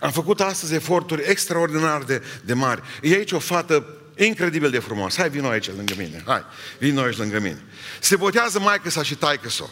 Am 0.00 0.10
făcut 0.10 0.40
astăzi 0.40 0.74
eforturi 0.74 1.22
extraordinar 1.26 2.02
de, 2.02 2.22
de 2.44 2.54
mari. 2.54 2.82
E 3.02 3.14
aici 3.14 3.32
o 3.32 3.38
fată 3.38 3.86
incredibil 4.16 4.70
de 4.70 4.78
frumoasă. 4.78 5.20
Hai, 5.20 5.30
vino 5.30 5.48
aici 5.48 5.70
lângă 5.76 5.94
mine. 5.96 6.22
Hai, 6.26 6.44
vino 6.78 7.02
aici 7.02 7.16
lângă 7.16 7.38
mine. 7.38 7.62
Se 8.00 8.16
botează 8.16 8.60
maică 8.60 8.90
sa 8.90 9.02
și 9.02 9.14
taică 9.14 9.48
sa. 9.48 9.70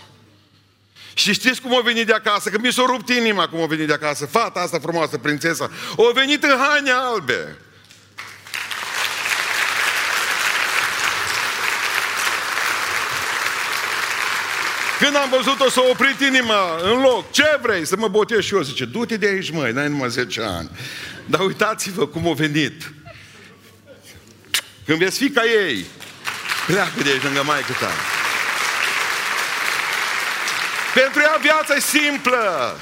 Și 1.15 1.33
știți 1.33 1.61
cum 1.61 1.77
a 1.77 1.81
venit 1.81 2.07
de 2.07 2.13
acasă? 2.13 2.51
Că 2.51 2.59
mi 2.59 2.73
s-a 2.73 2.83
rupt 2.87 3.09
inima 3.09 3.49
cum 3.49 3.61
a 3.61 3.67
venit 3.67 3.87
de 3.87 3.93
acasă. 3.93 4.27
Fata 4.27 4.61
asta 4.61 4.79
frumoasă, 4.79 5.19
prințesa. 5.19 5.71
O 5.97 6.13
venit 6.13 6.43
în 6.43 6.57
haine 6.59 6.91
albe. 6.91 7.59
Când 15.03 15.17
am 15.17 15.31
văzut-o, 15.31 15.71
s-a 15.71 15.81
oprit 15.91 16.21
inima 16.21 16.77
în 16.83 17.01
loc. 17.01 17.31
Ce 17.31 17.59
vrei? 17.63 17.87
Să 17.87 17.97
mă 17.97 18.09
botez 18.09 18.45
și 18.45 18.55
eu. 18.55 18.63
Zice, 18.63 18.85
du-te 18.85 19.17
de 19.17 19.27
aici, 19.27 19.51
măi, 19.51 19.73
n-ai 19.73 19.89
numai 19.89 20.11
10 20.11 20.43
ani. 20.43 20.71
Dar 21.27 21.41
uitați-vă 21.41 22.07
cum 22.07 22.29
a 22.29 22.33
venit. 22.33 22.93
Când 24.87 24.99
veți 24.99 25.19
fi 25.19 25.31
ca 25.31 25.43
ei, 25.45 25.87
pleacă 26.67 27.03
de 27.03 27.11
aici 27.11 27.23
lângă 27.23 27.43
maică 27.43 27.73
ta. 27.81 27.91
Pentru 30.95 31.21
ea 31.21 31.39
viața 31.41 31.75
e 31.75 31.81
simplă. 31.81 32.77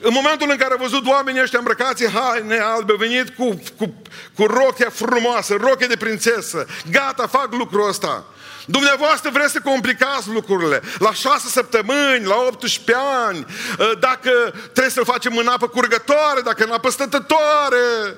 În 0.00 0.12
momentul 0.12 0.50
în 0.50 0.56
care 0.56 0.74
a 0.74 0.82
văzut 0.82 1.06
oamenii 1.06 1.42
ăștia 1.42 1.58
îmbrăcați 1.58 2.10
haine 2.10 2.58
albe, 2.58 2.92
au 2.92 2.98
venit 2.98 3.28
cu, 3.28 3.62
cu, 3.78 4.02
cu 4.34 4.44
rochea 4.44 4.90
frumoasă, 4.90 5.54
roche 5.54 5.86
de 5.86 5.96
prințesă. 5.96 6.66
Gata, 6.90 7.26
fac 7.26 7.52
lucrul 7.52 7.88
ăsta. 7.88 8.24
Dumneavoastră 8.66 9.30
vreți 9.30 9.52
să 9.52 9.60
complicați 9.64 10.28
lucrurile. 10.28 10.82
La 10.98 11.12
șase 11.12 11.48
săptămâni, 11.48 12.24
la 12.24 12.36
18 12.36 12.94
ani, 13.26 13.46
ă, 13.78 13.94
dacă 14.00 14.30
trebuie 14.62 14.92
să 14.92 15.02
facem 15.04 15.36
în 15.36 15.46
apă 15.46 15.68
curgătoare, 15.68 16.40
dacă 16.40 16.64
în 16.64 16.70
apă 16.70 16.90
stătătoare. 16.90 18.16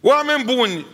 Oameni 0.00 0.44
buni, 0.44 0.86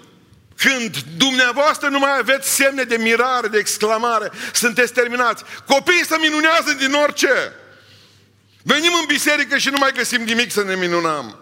când 0.56 0.97
dumneavoastră 1.16 1.88
nu 1.88 1.99
mai 1.99 2.18
aveți 2.18 2.54
semne 2.54 2.82
de 2.82 2.97
mirare, 2.97 3.49
de 3.49 3.59
exclamare, 3.59 4.30
sunteți 4.52 4.92
terminați. 4.92 5.44
Copiii 5.66 6.06
se 6.06 6.16
minunează 6.21 6.73
din 6.73 6.92
orice. 6.92 7.52
Venim 8.62 8.92
în 9.00 9.04
biserică 9.06 9.59
și 9.59 9.68
nu 9.68 9.78
mai 9.78 9.92
găsim 9.92 10.23
nimic 10.23 10.52
să 10.52 10.62
ne 10.62 10.75
minunăm. 10.75 11.37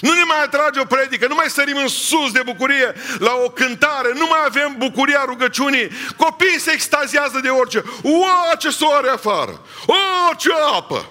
Nu 0.00 0.12
ne 0.12 0.22
mai 0.22 0.42
atrage 0.42 0.80
o 0.80 0.84
predică, 0.84 1.26
nu 1.26 1.34
mai 1.34 1.50
sărim 1.50 1.76
în 1.76 1.88
sus 1.88 2.32
de 2.32 2.42
bucurie 2.44 2.94
la 3.18 3.32
o 3.44 3.50
cântare, 3.50 4.12
nu 4.14 4.26
mai 4.26 4.40
avem 4.44 4.74
bucuria 4.78 5.24
rugăciunii. 5.26 5.90
Copiii 6.16 6.60
se 6.60 6.72
extaziază 6.72 7.40
de 7.42 7.48
orice. 7.48 7.84
Ua, 8.02 8.52
ce 8.58 8.70
soare 8.70 9.08
afară! 9.08 9.66
O, 9.86 10.34
ce 10.36 10.48
apă! 10.76 11.10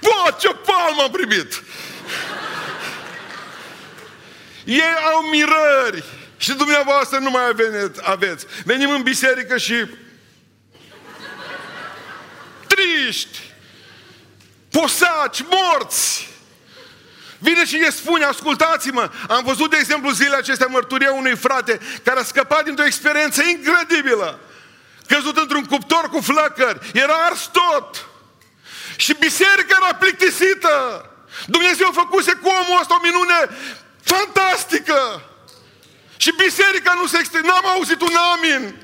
Bă, 0.00 0.34
ce 0.40 0.48
palmă 0.48 1.02
am 1.02 1.10
primit! 1.10 1.62
Ei 4.64 4.94
au 5.12 5.20
mirări 5.30 6.04
și 6.44 6.52
dumneavoastră 6.52 7.18
nu 7.18 7.30
mai 7.30 7.42
aveți. 8.02 8.46
Venim 8.64 8.90
în 8.90 9.02
biserică 9.02 9.56
și 9.56 9.86
triști, 12.66 13.38
posaci, 14.70 15.44
morți, 15.50 16.28
Vine 17.38 17.64
și 17.64 17.76
ne 17.76 17.90
spune, 17.90 18.24
ascultați-mă, 18.24 19.10
am 19.28 19.44
văzut, 19.44 19.70
de 19.70 19.76
exemplu, 19.76 20.10
zilele 20.10 20.36
acestea 20.36 20.66
mărturia 20.66 21.12
unui 21.12 21.36
frate 21.36 21.80
care 22.02 22.20
a 22.20 22.24
scăpat 22.24 22.64
dintr-o 22.64 22.84
experiență 22.84 23.42
incredibilă. 23.42 24.40
Căzut 25.06 25.36
într-un 25.36 25.64
cuptor 25.64 26.08
cu 26.08 26.20
flăcări, 26.20 26.90
era 26.92 27.14
ars 27.14 27.50
tot. 27.52 28.06
Și 28.96 29.14
biserica 29.14 29.76
era 29.82 29.94
plictisită. 29.94 31.04
Dumnezeu 31.46 31.90
făcuse 31.92 32.32
cu 32.32 32.48
omul 32.48 32.80
ăsta 32.80 32.94
o 32.94 33.02
minune 33.02 33.58
fantastică. 34.02 35.22
Și 36.24 36.32
biserica 36.44 36.92
nu 37.00 37.06
se 37.06 37.18
extinde. 37.18 37.46
N-am 37.46 37.66
auzit 37.66 38.00
un 38.00 38.14
amin. 38.32 38.74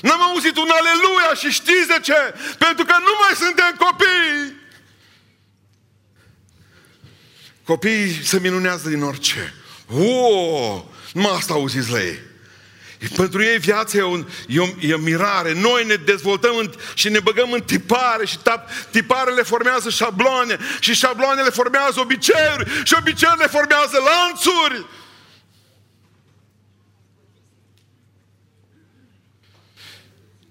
N-am 0.00 0.22
auzit 0.22 0.56
un 0.56 0.70
aleluia 0.78 1.34
și 1.34 1.50
știți 1.50 1.86
de 1.86 1.98
ce? 2.02 2.34
Pentru 2.58 2.84
că 2.84 2.96
nu 2.98 3.14
mai 3.20 3.34
suntem 3.36 3.74
copii. 3.78 4.56
Copiii 7.64 8.24
se 8.24 8.38
minunează 8.40 8.88
din 8.88 9.02
orice. 9.02 9.54
O, 9.88 10.84
nu 11.12 11.28
asta 11.28 11.52
auziți 11.52 11.90
la 11.90 12.02
ei. 12.02 12.18
Pentru 13.16 13.42
ei 13.42 13.58
viața 13.58 13.98
e, 13.98 14.02
un, 14.02 14.28
e, 14.46 14.60
o, 14.60 14.66
e 14.80 14.94
o 14.94 14.98
mirare. 14.98 15.52
Noi 15.52 15.86
ne 15.86 15.94
dezvoltăm 15.94 16.56
în, 16.56 16.72
și 16.94 17.08
ne 17.08 17.20
băgăm 17.20 17.52
în 17.52 17.62
tipare 17.62 18.26
și 18.26 18.38
tap, 18.38 18.68
tiparele 18.90 19.42
formează 19.42 19.90
șabloane 19.90 20.58
și 20.80 20.94
șabloanele 20.94 21.50
formează 21.50 22.00
obiceiuri 22.00 22.82
și 22.84 22.94
obiceiurile 22.98 23.46
formează 23.46 23.98
lanțuri. 23.98 24.86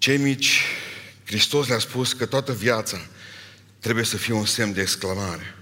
Cei 0.03 0.17
mici, 0.17 0.61
Hristos 1.25 1.67
le-a 1.67 1.79
spus 1.79 2.13
că 2.13 2.25
toată 2.25 2.53
viața 2.53 3.07
trebuie 3.79 4.05
să 4.05 4.17
fie 4.17 4.33
un 4.33 4.45
semn 4.45 4.73
de 4.73 4.81
exclamare. 4.81 5.55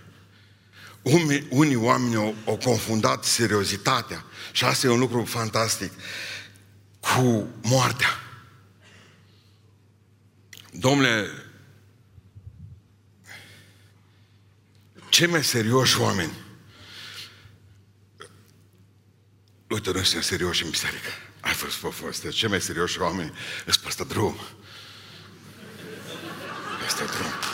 Unii, 1.01 1.47
unii 1.49 1.75
oameni 1.75 2.15
au, 2.15 2.35
au 2.45 2.57
confundat 2.57 3.23
seriozitatea 3.23 4.25
și 4.51 4.63
asta 4.63 4.87
e 4.87 4.89
un 4.89 4.99
lucru 4.99 5.25
fantastic 5.25 5.91
cu 6.99 7.47
moartea. 7.61 8.19
Domnule, 10.71 11.27
cei 15.09 15.27
mai 15.27 15.43
serioși 15.43 15.99
oameni 15.99 16.33
Uite, 19.67 19.91
noi 19.91 20.03
suntem 20.03 20.21
serioși 20.21 20.63
în 20.63 20.69
biserică. 20.69 21.09
Ai 21.41 21.53
fost, 21.53 21.75
fost, 21.75 21.97
fost. 21.97 22.29
Cei 22.29 22.49
mai 22.49 22.61
serioși 22.61 22.99
oameni 22.99 23.33
sunt 23.65 23.83
peste 23.83 24.03
drum. 24.03 24.39
Peste 26.83 27.03
drum. 27.03 27.51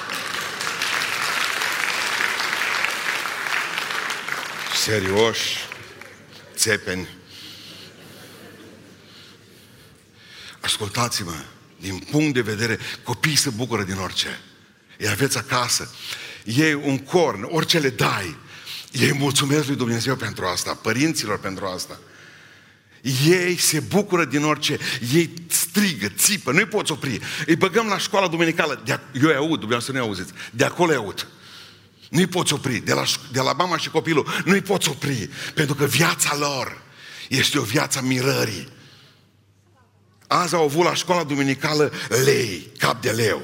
serioși, 4.88 5.58
țepeni. 6.56 7.08
Ascultați-mă, 10.60 11.44
din 11.80 11.98
punct 11.98 12.34
de 12.34 12.42
vedere, 12.42 12.80
copiii 13.04 13.36
se 13.36 13.50
bucură 13.50 13.84
din 13.84 13.98
orice. 13.98 14.40
Îi 14.98 15.10
aveți 15.10 15.38
acasă, 15.38 15.96
ei 16.44 16.74
un 16.74 16.98
corn, 16.98 17.48
orice 17.52 17.80
le 17.80 17.90
dai, 17.90 18.38
ei 18.92 19.14
mulțumesc 19.14 19.68
lui 19.68 19.76
Dumnezeu 19.76 20.16
pentru 20.16 20.46
asta, 20.46 20.74
părinților 20.74 21.40
pentru 21.40 21.66
asta. 21.66 22.00
Ei 23.26 23.58
se 23.58 23.80
bucură 23.80 24.26
din 24.26 24.44
orice, 24.44 24.80
ei 25.14 25.30
strigă, 25.48 26.08
țipă, 26.08 26.52
nu-i 26.52 26.66
poți 26.66 26.92
opri. 26.92 27.20
Îi 27.46 27.56
băgăm 27.56 27.88
la 27.88 27.98
școala 27.98 28.28
duminicală, 28.28 28.82
de 28.86 29.00
eu 29.22 29.28
îi 29.30 29.36
aud, 29.36 29.60
dumneavoastră 29.60 29.94
nu 29.94 30.00
auziți, 30.00 30.32
de 30.52 30.66
acolo 30.66 30.92
îi 30.92 30.98
aud. 30.98 31.28
Nu-i 32.10 32.28
poți 32.28 32.54
opri, 32.54 32.78
de 32.78 32.94
la, 32.94 33.04
de 33.32 33.42
la 33.42 33.54
mama 33.54 33.78
și 33.78 33.90
copilul, 33.90 34.28
nu-i 34.46 34.62
poți 34.62 34.90
opri, 34.90 35.30
pentru 35.54 35.76
că 35.76 35.86
viața 35.86 36.36
lor 36.38 36.82
este 37.30 37.60
o 37.60 37.64
viață 37.64 38.02
mirării. 38.04 38.68
Azi 40.28 40.56
au 40.56 40.64
avut 40.64 40.84
la 40.84 40.94
școala 40.94 41.24
duminicală 41.24 41.92
lei, 42.24 42.72
cap 42.78 43.02
de 43.02 43.12
leu. 43.12 43.42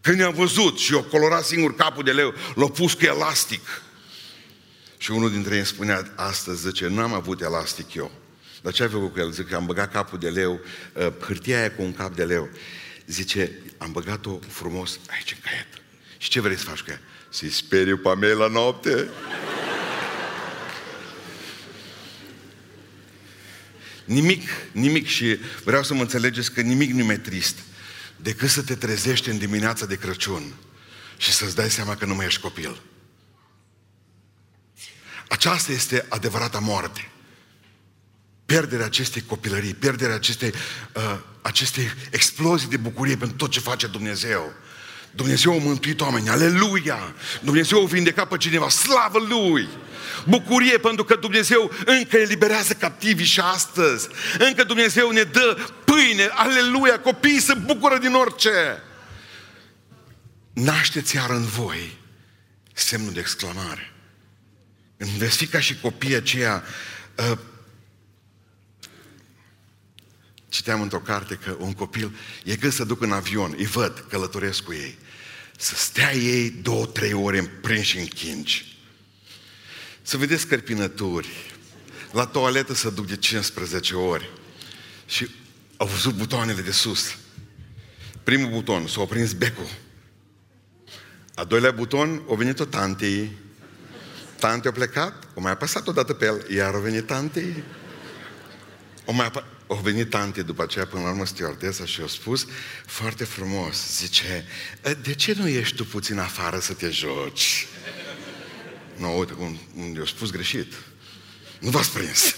Când 0.00 0.18
i-am 0.18 0.34
văzut 0.34 0.78
și 0.78 0.92
eu 0.92 1.02
colorat 1.02 1.44
singur 1.44 1.74
capul 1.74 2.04
de 2.04 2.12
leu, 2.12 2.34
l-au 2.54 2.68
pus 2.68 2.92
cu 2.92 3.04
elastic. 3.04 3.82
Și 4.98 5.10
unul 5.10 5.30
dintre 5.30 5.52
ei 5.52 5.58
îmi 5.58 5.66
spunea 5.66 6.12
astăzi, 6.16 6.62
zice, 6.62 6.88
n-am 6.88 7.12
avut 7.12 7.40
elastic 7.40 7.94
eu. 7.94 8.10
Dar 8.62 8.72
ce 8.72 8.82
ai 8.82 8.88
făcut 8.88 9.12
cu 9.12 9.18
el? 9.18 9.30
Zice 9.30 9.48
că 9.48 9.56
am 9.56 9.66
băgat 9.66 9.92
capul 9.92 10.18
de 10.18 10.28
leu, 10.28 10.60
uh, 10.92 11.06
hârtia 11.20 11.58
aia 11.58 11.72
cu 11.72 11.82
un 11.82 11.92
cap 11.92 12.14
de 12.14 12.24
leu. 12.24 12.50
Zice, 13.06 13.52
am 13.78 13.92
băgat-o 13.92 14.38
frumos 14.48 14.98
aici 15.10 15.32
în 15.32 15.38
caiet. 15.42 15.66
Și 16.16 16.30
ce 16.30 16.40
vrei 16.40 16.56
să 16.56 16.64
faci 16.64 16.80
cu 16.80 16.90
ea? 16.90 17.00
Să-i 17.28 17.50
speriu 17.50 17.96
pe 17.96 18.32
la 18.32 18.46
noapte? 18.46 19.08
Nimic, 24.04 24.48
nimic 24.72 25.06
și 25.06 25.38
vreau 25.64 25.82
să 25.82 25.94
mă 25.94 26.00
înțelegeți 26.00 26.52
că 26.52 26.60
nimic 26.60 26.90
nu 26.90 27.12
e 27.12 27.16
trist 27.16 27.58
decât 28.16 28.48
să 28.48 28.62
te 28.62 28.74
trezești 28.74 29.28
în 29.28 29.38
dimineața 29.38 29.86
de 29.86 29.96
Crăciun 29.96 30.54
și 31.16 31.32
să-ți 31.32 31.54
dai 31.54 31.70
seama 31.70 31.96
că 31.96 32.04
nu 32.04 32.14
mai 32.14 32.26
ești 32.26 32.40
copil. 32.40 32.82
Aceasta 35.28 35.72
este 35.72 36.06
adevărata 36.08 36.58
moarte. 36.58 37.10
Pierderea 38.52 38.86
acestei 38.86 39.22
copilării, 39.26 39.74
pierderea 39.74 40.14
acestei, 40.14 40.52
uh, 40.92 41.18
acestei 41.42 41.90
explozii 42.10 42.68
de 42.68 42.76
bucurie 42.76 43.16
pentru 43.16 43.36
tot 43.36 43.50
ce 43.50 43.60
face 43.60 43.86
Dumnezeu. 43.86 44.52
Dumnezeu 45.10 45.52
a 45.52 45.56
mântuit 45.56 46.00
oameni, 46.00 46.28
aleluia! 46.28 47.14
Dumnezeu 47.42 47.82
a 47.82 47.86
vindecat 47.86 48.28
pe 48.28 48.36
cineva, 48.36 48.68
slavă 48.68 49.18
Lui! 49.18 49.68
Bucurie 50.26 50.78
pentru 50.78 51.04
că 51.04 51.14
Dumnezeu 51.14 51.70
încă 51.84 52.16
eliberează 52.16 52.72
captivii 52.72 53.24
și 53.24 53.40
astăzi. 53.40 54.08
Încă 54.38 54.64
Dumnezeu 54.64 55.10
ne 55.10 55.22
dă 55.22 55.56
pâine, 55.84 56.26
aleluia, 56.32 57.00
copiii 57.00 57.40
se 57.40 57.54
bucură 57.54 57.98
din 57.98 58.14
orice. 58.14 58.82
Nașteți 60.52 61.16
iar 61.16 61.30
în 61.30 61.44
voi 61.44 61.98
semnul 62.72 63.12
de 63.12 63.20
exclamare. 63.20 63.92
Când 64.96 65.10
veți 65.10 65.36
fi 65.36 65.46
ca 65.46 65.60
și 65.60 65.80
copiii 65.80 66.14
aceia, 66.14 66.62
uh, 67.16 67.38
citeam 70.52 70.80
într-o 70.80 70.98
carte 70.98 71.34
că 71.34 71.56
un 71.58 71.72
copil 71.72 72.16
e 72.44 72.56
când 72.56 72.72
să 72.72 72.84
duc 72.84 73.02
în 73.02 73.12
avion, 73.12 73.54
îi 73.56 73.66
văd, 73.66 74.04
călătoresc 74.08 74.62
cu 74.62 74.72
ei, 74.72 74.98
să 75.56 75.74
stea 75.74 76.14
ei 76.14 76.50
două, 76.50 76.86
trei 76.86 77.12
ore 77.12 77.42
prinși 77.42 77.98
în 77.98 78.06
chingi. 78.06 78.78
Să 80.02 80.16
vedeți 80.16 80.46
cărpinături. 80.46 81.28
La 82.10 82.26
toaletă 82.26 82.74
să 82.74 82.90
duc 82.90 83.06
de 83.06 83.16
15 83.16 83.94
ori. 83.94 84.30
Și 85.06 85.28
au 85.76 85.86
văzut 85.86 86.14
butoanele 86.14 86.60
de 86.60 86.70
sus. 86.70 87.16
Primul 88.22 88.50
buton, 88.50 88.86
s-a 88.86 89.04
prins 89.04 89.32
becul. 89.32 89.70
A 91.34 91.44
doilea 91.44 91.70
buton, 91.70 92.22
o 92.26 92.34
venit 92.34 92.60
o 92.60 92.64
tantei. 92.64 93.30
Tante 94.38 94.68
a 94.68 94.72
plecat, 94.72 95.28
o 95.34 95.40
mai 95.40 95.52
apăsat 95.52 95.86
odată 95.86 96.12
pe 96.12 96.24
el, 96.24 96.46
iar 96.54 96.74
a 96.74 96.78
venit 96.78 97.06
tantei. 97.06 97.62
O 99.04 99.12
mai 99.12 99.26
apă... 99.26 99.46
o 99.66 99.74
venit 99.74 100.10
tante 100.10 100.42
după 100.42 100.62
aceea 100.62 100.86
până 100.86 101.02
la 101.02 101.08
urmă 101.08 101.26
stewardesa 101.26 101.84
și 101.84 102.00
a 102.00 102.06
spus 102.06 102.46
foarte 102.86 103.24
frumos, 103.24 103.96
zice, 103.96 104.46
de 105.02 105.14
ce 105.14 105.34
nu 105.38 105.48
ești 105.48 105.76
tu 105.76 105.84
puțin 105.84 106.18
afară 106.18 106.58
să 106.58 106.72
te 106.72 106.90
joci? 106.90 107.66
Nu, 108.96 109.06
no, 109.06 109.12
uite, 109.12 109.32
un, 109.38 109.56
un, 109.76 109.94
eu 109.96 110.04
spus 110.04 110.30
greșit. 110.30 110.72
Nu 111.60 111.70
v-ați 111.70 111.90
prins. 111.90 112.34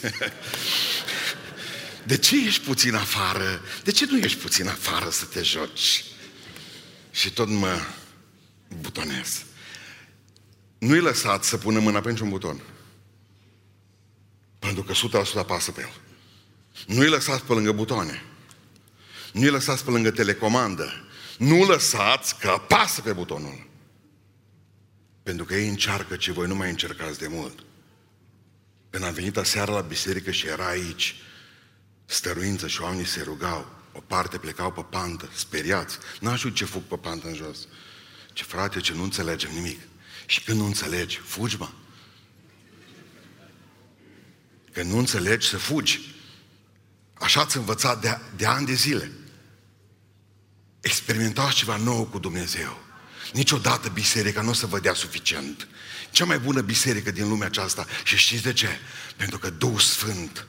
De 2.07 2.17
ce 2.17 2.47
ești 2.47 2.65
puțin 2.65 2.95
afară? 2.95 3.61
De 3.85 3.91
ce 3.91 4.07
nu 4.11 4.19
ești 4.19 4.39
puțin 4.39 4.69
afară 4.69 5.11
să 5.11 5.25
te 5.25 5.43
joci? 5.43 6.05
Și 7.11 7.31
tot 7.31 7.49
mă 7.49 7.81
butonez. 8.81 9.43
Nu-i 10.79 11.01
lăsat 11.01 11.45
să 11.45 11.57
pună 11.57 11.79
mâna 11.79 12.01
pe 12.01 12.11
niciun 12.11 12.29
buton. 12.29 12.61
Pentru 14.59 14.83
că 14.83 14.93
100% 14.93 15.35
apasă 15.35 15.71
pe 15.71 15.81
el. 15.81 15.93
Nu-i 16.87 17.09
lăsați 17.09 17.45
pe 17.45 17.53
lângă 17.53 17.73
butoane. 17.73 18.23
Nu-i 19.33 19.51
lăsați 19.51 19.85
pe 19.85 19.91
lângă 19.91 20.11
telecomandă. 20.11 21.05
Nu 21.39 21.65
lăsați 21.65 22.39
că 22.39 22.49
apasă 22.49 23.01
pe 23.01 23.13
butonul. 23.13 23.67
Pentru 25.23 25.45
că 25.45 25.55
ei 25.55 25.69
încearcă 25.69 26.17
ce 26.17 26.33
voi 26.33 26.47
nu 26.47 26.55
mai 26.55 26.71
încercați 26.71 27.19
de 27.19 27.27
mult. 27.29 27.59
Când 28.91 29.05
am 29.05 29.13
venit 29.13 29.37
aseară 29.37 29.73
la 29.73 29.81
biserică 29.81 30.31
și 30.31 30.47
era 30.47 30.67
aici 30.67 31.17
stăruință 32.05 32.69
și 32.69 32.81
oamenii 32.81 33.07
se 33.07 33.23
rugau, 33.23 33.73
o 33.93 34.01
parte 34.01 34.39
plecau 34.39 34.73
pe 34.73 34.85
pantă, 34.91 35.29
speriați. 35.35 35.99
N-aș 36.21 36.39
știu 36.39 36.51
ce 36.51 36.65
fug 36.65 36.83
pe 36.83 36.97
pantă 36.97 37.27
în 37.27 37.35
jos. 37.35 37.59
Ce 38.33 38.45
frate, 38.45 38.81
ce 38.81 38.93
nu 38.93 39.03
înțelegem 39.03 39.51
nimic. 39.55 39.81
Și 40.27 40.43
când 40.43 40.59
nu 40.59 40.67
înțelegi, 40.67 41.17
fugi, 41.17 41.57
mă. 41.59 41.69
Când 44.73 44.91
nu 44.91 44.99
înțelegi, 44.99 45.49
să 45.49 45.57
fugi. 45.57 46.14
Așa 47.25 47.41
ați 47.41 47.57
învățat 47.57 48.01
de, 48.01 48.19
de 48.37 48.47
ani 48.47 48.67
de 48.67 48.75
zile. 48.75 49.11
Experimentați 50.81 51.55
ceva 51.55 51.77
nou 51.77 52.05
cu 52.05 52.19
Dumnezeu. 52.19 52.83
Niciodată 53.33 53.89
biserica 53.89 54.41
nu 54.41 54.51
o 54.51 54.53
să 54.53 54.67
vă 54.67 54.81
dea 54.81 54.95
suficient. 54.95 55.69
Cea 56.11 56.25
mai 56.25 56.39
bună 56.39 56.61
biserică 56.61 57.11
din 57.11 57.29
lumea 57.29 57.47
aceasta. 57.47 57.87
Și 58.05 58.17
știți 58.17 58.43
de 58.43 58.53
ce? 58.53 58.69
Pentru 59.17 59.39
că 59.39 59.51
Duhul 59.51 59.79
Sfânt 59.79 60.47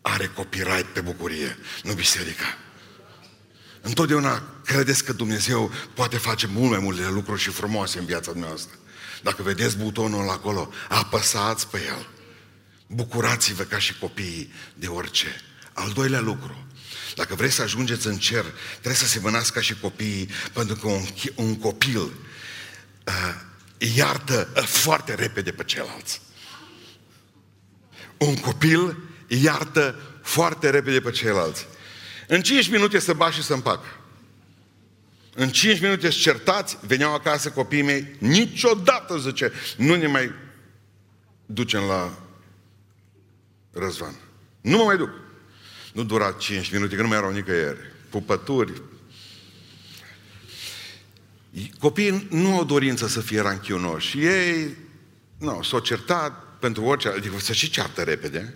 are 0.00 0.26
copyright 0.26 0.86
pe 0.92 1.00
bucurie, 1.00 1.58
nu 1.82 1.92
biserica. 1.92 2.58
Întotdeauna 3.80 4.42
credeți 4.64 5.04
că 5.04 5.12
Dumnezeu 5.12 5.72
poate 5.94 6.16
face 6.16 6.46
mult 6.46 6.70
mai 6.70 6.78
multe 6.78 7.08
lucruri 7.08 7.40
și 7.40 7.50
frumoase 7.50 7.98
în 7.98 8.04
viața 8.04 8.32
noastră. 8.34 8.78
Dacă 9.22 9.42
vedeți 9.42 9.76
butonul 9.76 10.28
acolo, 10.28 10.70
apăsați 10.88 11.68
pe 11.68 11.82
el. 11.86 12.08
Bucurați-vă 12.86 13.62
ca 13.62 13.78
și 13.78 13.98
copiii 13.98 14.52
de 14.74 14.86
orice. 14.86 15.40
Al 15.76 15.92
doilea 15.92 16.20
lucru, 16.20 16.66
dacă 17.14 17.34
vreți 17.34 17.54
să 17.54 17.62
ajungeți 17.62 18.06
în 18.06 18.18
cer, 18.18 18.44
trebuie 18.70 18.94
să 18.94 19.06
semănați 19.06 19.52
ca 19.52 19.60
și 19.60 19.78
copiii, 19.78 20.28
pentru 20.52 20.76
că 20.76 20.86
un, 20.86 21.02
un 21.34 21.58
copil 21.58 22.00
uh, 22.00 23.34
iartă 23.78 24.48
uh, 24.56 24.62
foarte 24.62 25.14
repede 25.14 25.50
pe 25.50 25.64
ceilalți. 25.64 26.20
Un 28.16 28.36
copil 28.36 28.96
iartă 29.26 29.94
foarte 30.22 30.70
repede 30.70 31.00
pe 31.00 31.10
ceilalți. 31.10 31.66
În 32.26 32.42
5 32.42 32.68
minute 32.68 32.98
să 32.98 33.12
bași 33.12 33.36
și 33.36 33.44
să 33.44 33.52
împacă. 33.52 33.86
În 35.34 35.50
5 35.50 35.80
minute 35.80 36.10
să 36.10 36.18
certați, 36.20 36.78
veneau 36.80 37.14
acasă 37.14 37.50
copiii 37.50 37.82
mei, 37.82 38.16
niciodată, 38.18 39.18
zice, 39.18 39.52
nu 39.76 39.94
ne 39.94 40.06
mai 40.06 40.32
ducem 41.46 41.82
la 41.82 42.18
răzvan. 43.72 44.14
Nu 44.60 44.76
mă 44.76 44.84
mai 44.84 44.96
duc. 44.96 45.24
Nu 45.96 46.04
dura 46.04 46.32
5 46.32 46.72
minute, 46.72 46.96
că 46.96 47.02
nu 47.02 47.08
mai 47.08 47.16
erau 47.16 47.30
nicăieri. 47.30 47.78
Pupături. 48.08 48.82
Copiii 51.78 52.26
nu 52.30 52.56
au 52.56 52.64
dorință 52.64 53.06
să 53.06 53.20
fie 53.20 53.40
ranchionoși. 53.40 54.24
Ei, 54.24 54.76
nu, 55.38 55.62
s-au 55.62 55.78
certat 55.78 56.58
pentru 56.58 56.84
orice, 56.84 57.08
adică 57.08 57.38
să 57.38 57.52
și 57.52 57.70
ceartă 57.70 58.02
repede, 58.02 58.54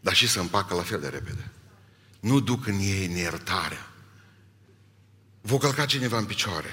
dar 0.00 0.14
și 0.14 0.28
să 0.28 0.40
împacă 0.40 0.74
la 0.74 0.82
fel 0.82 1.00
de 1.00 1.08
repede. 1.08 1.50
Nu 2.20 2.40
duc 2.40 2.66
în 2.66 2.78
ei 2.78 3.06
neiertarea. 3.06 3.90
Vă 5.40 5.58
călca 5.58 5.86
cineva 5.86 6.18
în 6.18 6.24
picioare. 6.24 6.70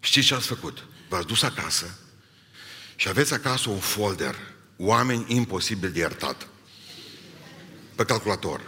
Știți 0.00 0.26
ce 0.26 0.34
ați 0.34 0.46
făcut? 0.46 0.86
V-ați 1.08 1.26
dus 1.26 1.42
acasă 1.42 1.98
și 2.96 3.08
aveți 3.08 3.34
acasă 3.34 3.70
un 3.70 3.78
folder 3.78 4.34
oameni 4.76 5.24
imposibil 5.28 5.90
de 5.90 5.98
iertat 5.98 6.48
pe 7.96 8.04
calculator. 8.04 8.60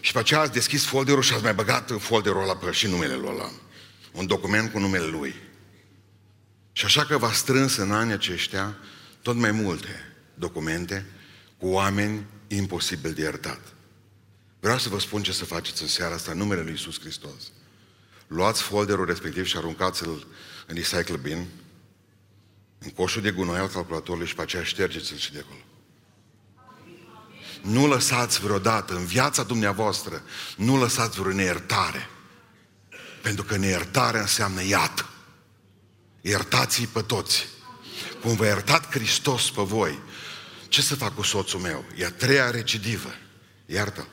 Și 0.00 0.12
pe 0.12 0.18
aceea 0.18 0.40
ați 0.40 0.52
deschis 0.52 0.84
folderul 0.84 1.22
și 1.22 1.32
ați 1.32 1.42
mai 1.42 1.54
băgat 1.54 1.90
în 1.90 1.98
folderul 1.98 2.42
ăla 2.42 2.56
pe 2.56 2.70
și 2.70 2.86
numele 2.86 3.14
lui 3.14 3.28
ăla. 3.28 3.50
Un 4.12 4.26
document 4.26 4.72
cu 4.72 4.78
numele 4.78 5.06
lui. 5.06 5.34
Și 6.72 6.84
așa 6.84 7.04
că 7.04 7.18
v-a 7.18 7.32
strâns 7.32 7.76
în 7.76 7.92
anii 7.92 8.12
aceștia 8.12 8.78
tot 9.22 9.36
mai 9.36 9.50
multe 9.50 10.14
documente 10.34 11.06
cu 11.58 11.66
oameni 11.66 12.26
imposibil 12.48 13.12
de 13.12 13.20
iertat. 13.20 13.60
Vreau 14.60 14.78
să 14.78 14.88
vă 14.88 14.98
spun 14.98 15.22
ce 15.22 15.32
să 15.32 15.44
faceți 15.44 15.82
în 15.82 15.88
seara 15.88 16.14
asta 16.14 16.30
în 16.30 16.38
numele 16.38 16.60
Lui 16.60 16.70
Iisus 16.70 17.00
Hristos. 17.00 17.52
Luați 18.26 18.62
folderul 18.62 19.06
respectiv 19.06 19.46
și 19.46 19.56
aruncați-l 19.56 20.26
în 20.66 20.74
recycle 20.74 21.16
bin, 21.16 21.46
în 22.78 22.90
coșul 22.90 23.22
de 23.22 23.30
gunoi 23.30 23.58
al 23.58 23.68
calculatorului 23.68 24.26
și 24.26 24.34
pe 24.34 24.42
aceea 24.42 24.62
ștergeți-l 24.62 25.16
și 25.16 25.32
de 25.32 25.38
acolo. 25.38 25.60
Nu 27.60 27.86
lăsați 27.86 28.40
vreodată 28.40 28.94
în 28.94 29.04
viața 29.04 29.42
dumneavoastră, 29.42 30.22
nu 30.56 30.78
lăsați 30.78 31.20
vreo 31.20 31.32
neiertare. 31.32 32.08
Pentru 33.22 33.44
că 33.44 33.56
neiertarea 33.56 34.20
înseamnă 34.20 34.64
iată. 34.64 35.08
Iertați-i 36.20 36.86
pe 36.86 37.02
toți. 37.02 37.46
Cum 38.22 38.34
vă 38.34 38.44
iertat 38.44 38.90
Hristos 38.90 39.50
pe 39.50 39.62
voi, 39.62 39.98
ce 40.68 40.82
să 40.82 40.96
fac 40.96 41.14
cu 41.14 41.22
soțul 41.22 41.60
meu? 41.60 41.84
E 41.96 42.04
a 42.04 42.10
treia 42.10 42.50
recidivă. 42.50 43.14
Iartă. 43.66 44.06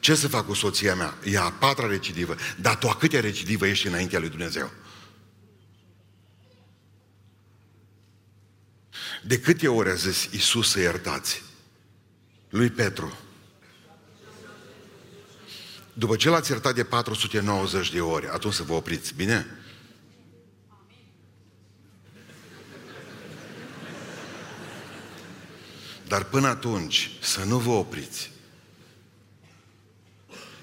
Ce 0.00 0.14
să 0.14 0.28
fac 0.28 0.46
cu 0.46 0.54
soția 0.54 0.94
mea? 0.94 1.14
E 1.24 1.38
a 1.38 1.50
patra 1.50 1.86
recidivă. 1.86 2.36
Dar 2.60 2.76
tu 2.76 2.88
a 2.88 2.96
câtea 2.96 3.20
recidivă 3.20 3.66
ești 3.66 3.86
înaintea 3.86 4.18
lui 4.18 4.28
Dumnezeu? 4.28 4.70
De 9.26 9.40
câte 9.40 9.68
ori 9.68 9.90
a 9.90 9.94
zis 9.94 10.28
Iisus 10.30 10.70
să 10.70 10.80
iertați? 10.80 11.42
Lui 12.48 12.70
Petru. 12.70 13.18
După 15.92 16.16
ce 16.16 16.28
l-ați 16.28 16.50
iertat 16.50 16.74
de 16.74 16.84
490 16.84 17.92
de 17.92 18.00
ori, 18.00 18.28
atunci 18.28 18.54
să 18.54 18.62
vă 18.62 18.72
opriți, 18.72 19.14
bine? 19.14 19.46
Dar 26.08 26.24
până 26.24 26.46
atunci, 26.46 27.10
să 27.20 27.44
nu 27.44 27.58
vă 27.58 27.70
opriți. 27.70 28.30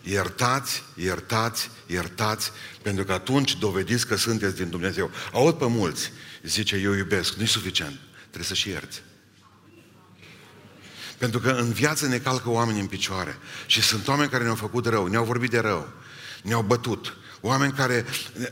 Iertați, 0.03 0.83
iertați, 0.95 1.69
iertați, 1.87 2.51
pentru 2.81 3.03
că 3.03 3.13
atunci 3.13 3.57
dovediți 3.57 4.07
că 4.07 4.15
sunteți 4.15 4.55
din 4.55 4.69
Dumnezeu. 4.69 5.11
Aud 5.31 5.55
pe 5.55 5.67
mulți, 5.67 6.11
zice, 6.43 6.75
eu 6.75 6.93
iubesc, 6.93 7.33
nu-i 7.33 7.47
suficient, 7.47 7.99
trebuie 8.33 8.43
să 8.43 8.53
și 8.53 8.69
ierți. 8.69 9.01
Pentru 11.17 11.39
că 11.39 11.49
în 11.49 11.71
viață 11.71 12.07
ne 12.07 12.17
calcă 12.17 12.49
oameni 12.49 12.79
în 12.79 12.87
picioare. 12.87 13.37
Și 13.65 13.81
sunt 13.81 14.07
oameni 14.07 14.29
care 14.29 14.43
ne-au 14.43 14.55
făcut 14.55 14.85
rău, 14.85 15.07
ne-au 15.07 15.23
vorbit 15.23 15.49
de 15.49 15.59
rău, 15.59 15.89
ne-au 16.43 16.61
bătut. 16.61 17.17
Oameni 17.41 17.73
care 17.73 18.05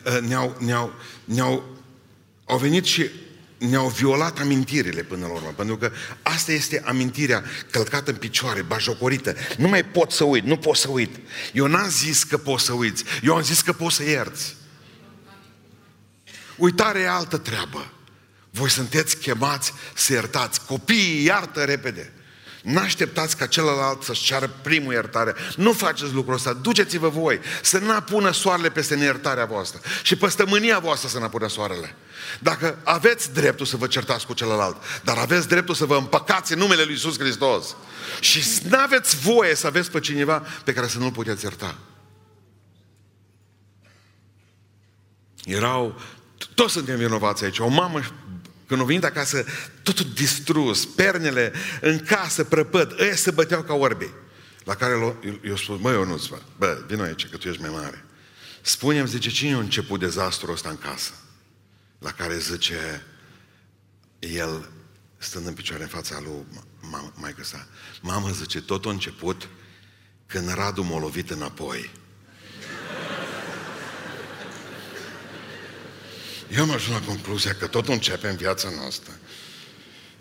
uh, 0.05 0.19
ne-au, 0.19 0.57
ne-au, 0.59 0.93
ne-au 1.25 1.79
au 2.51 2.57
venit 2.57 2.85
și 2.85 3.09
ne-au 3.57 3.87
violat 3.87 4.39
amintirile 4.39 5.03
până 5.03 5.25
la 5.25 5.33
urmă, 5.33 5.53
pentru 5.55 5.77
că 5.77 5.91
asta 6.21 6.51
este 6.51 6.81
amintirea 6.85 7.43
călcată 7.69 8.11
în 8.11 8.17
picioare, 8.17 8.61
bajocorită. 8.61 9.35
Nu 9.57 9.67
mai 9.67 9.85
pot 9.85 10.11
să 10.11 10.23
uit, 10.23 10.43
nu 10.43 10.57
pot 10.57 10.75
să 10.75 10.89
uit. 10.89 11.15
Eu 11.53 11.67
n-am 11.67 11.89
zis 11.89 12.23
că 12.23 12.37
poți 12.37 12.65
să 12.65 12.73
uiți, 12.73 13.03
eu 13.23 13.35
am 13.35 13.41
zis 13.41 13.61
că 13.61 13.73
poți 13.73 13.95
să 13.95 14.03
ierți. 14.03 14.55
Uitarea 16.57 17.01
e 17.01 17.09
altă 17.09 17.37
treabă. 17.37 17.91
Voi 18.51 18.69
sunteți 18.69 19.17
chemați 19.17 19.73
să 19.93 20.13
iertați. 20.13 20.65
Copiii 20.65 21.23
iartă 21.23 21.63
repede. 21.63 22.13
N-așteptați 22.61 23.37
ca 23.37 23.45
celălalt 23.45 24.03
să-și 24.03 24.23
ceară 24.23 24.49
primul 24.61 24.93
iertare. 24.93 25.35
Nu 25.55 25.73
faceți 25.73 26.13
lucrul 26.13 26.33
ăsta. 26.33 26.53
Duceți-vă 26.53 27.09
voi 27.09 27.39
să 27.61 27.77
n-apună 27.77 28.31
soarele 28.31 28.69
peste 28.69 28.95
neiertarea 28.95 29.45
voastră. 29.45 29.79
Și 30.03 30.15
peste 30.15 30.43
mânia 30.43 30.79
voastră 30.79 31.09
să 31.09 31.19
n-apună 31.19 31.47
soarele. 31.47 31.95
Dacă 32.39 32.77
aveți 32.83 33.33
dreptul 33.33 33.65
să 33.65 33.77
vă 33.77 33.87
certați 33.87 34.25
cu 34.25 34.33
celălalt, 34.33 34.77
dar 35.03 35.17
aveți 35.17 35.47
dreptul 35.47 35.75
să 35.75 35.85
vă 35.85 35.95
împăcați 35.95 36.53
în 36.53 36.59
numele 36.59 36.83
Lui 36.83 36.91
Iisus 36.91 37.19
Hristos. 37.19 37.75
Și 38.19 38.43
nu 38.69 38.77
aveți 38.77 39.15
voie 39.15 39.55
să 39.55 39.67
aveți 39.67 39.91
pe 39.91 39.99
cineva 39.99 40.43
pe 40.63 40.73
care 40.73 40.87
să 40.87 40.97
nu-l 40.97 41.11
puteți 41.11 41.43
ierta. 41.43 41.75
Erau, 45.43 46.01
toți 46.55 46.73
suntem 46.73 46.97
vinovați 46.97 47.43
aici. 47.43 47.59
O 47.59 47.67
mamă 47.67 48.01
când 48.71 48.83
au 48.83 48.89
venit 48.89 49.03
acasă, 49.03 49.45
totul 49.83 50.05
distrus, 50.13 50.85
pernele 50.85 51.53
în 51.81 51.99
casă, 51.99 52.43
prăpăd, 52.43 52.99
ăia 52.99 53.15
se 53.15 53.31
băteau 53.31 53.63
ca 53.63 53.73
orbi. 53.73 54.09
La 54.63 54.75
care 54.75 55.17
eu 55.43 55.55
spus, 55.55 55.79
măi, 55.79 55.93
eu 55.93 56.05
nu 56.05 56.21
bă, 56.29 56.41
bă, 56.57 56.83
vino 56.87 57.03
aici, 57.03 57.29
că 57.29 57.37
tu 57.37 57.47
ești 57.47 57.61
mai 57.61 57.69
mare. 57.69 58.05
Spune-mi, 58.61 59.07
zice, 59.07 59.29
cine 59.29 59.53
a 59.53 59.57
început 59.57 59.99
dezastrul 59.99 60.53
ăsta 60.53 60.69
în 60.69 60.77
casă? 60.77 61.11
La 61.99 62.11
care 62.11 62.37
zice, 62.37 63.05
el, 64.19 64.69
stând 65.17 65.47
în 65.47 65.53
picioare 65.53 65.83
în 65.83 65.89
fața 65.89 66.19
lui 66.19 66.45
maică 67.13 67.43
sa, 67.43 67.67
mamă, 68.01 68.29
zice, 68.29 68.61
tot 68.61 68.85
a 68.85 68.89
început 68.89 69.47
când 70.27 70.53
Radu 70.53 70.83
m-a 70.83 70.99
lovit 70.99 71.29
înapoi. 71.29 71.91
Eu 76.51 76.63
am 76.63 76.71
ajuns 76.71 76.99
la 76.99 77.05
concluzia 77.05 77.55
că 77.55 77.67
totul 77.67 77.93
începe 77.93 78.27
în 78.27 78.35
viața 78.35 78.69
noastră 78.69 79.11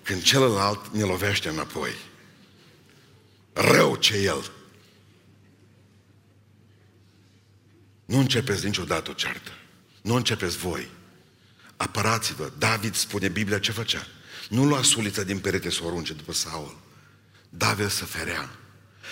când 0.03 0.23
celălalt 0.23 0.87
ne 0.89 1.03
lovește 1.03 1.49
înapoi. 1.49 1.95
Rău 3.53 3.97
ce 3.97 4.17
el. 4.17 4.51
Nu 8.05 8.19
începeți 8.19 8.65
niciodată 8.65 9.11
o 9.11 9.13
ceartă. 9.13 9.51
Nu 10.03 10.15
începeți 10.15 10.57
voi. 10.57 10.89
Apărați-vă. 11.77 12.53
David 12.59 12.95
spune 12.95 13.29
Biblia 13.29 13.59
ce 13.59 13.73
făcea. 13.73 14.07
Nu 14.49 14.65
lua 14.65 14.83
sulița 14.83 15.23
din 15.23 15.39
perete 15.39 15.71
să 15.71 15.81
o 15.83 15.87
arunce 15.87 16.13
după 16.13 16.33
Saul. 16.33 16.79
David 17.49 17.91
să 17.91 18.05
ferea. 18.05 18.51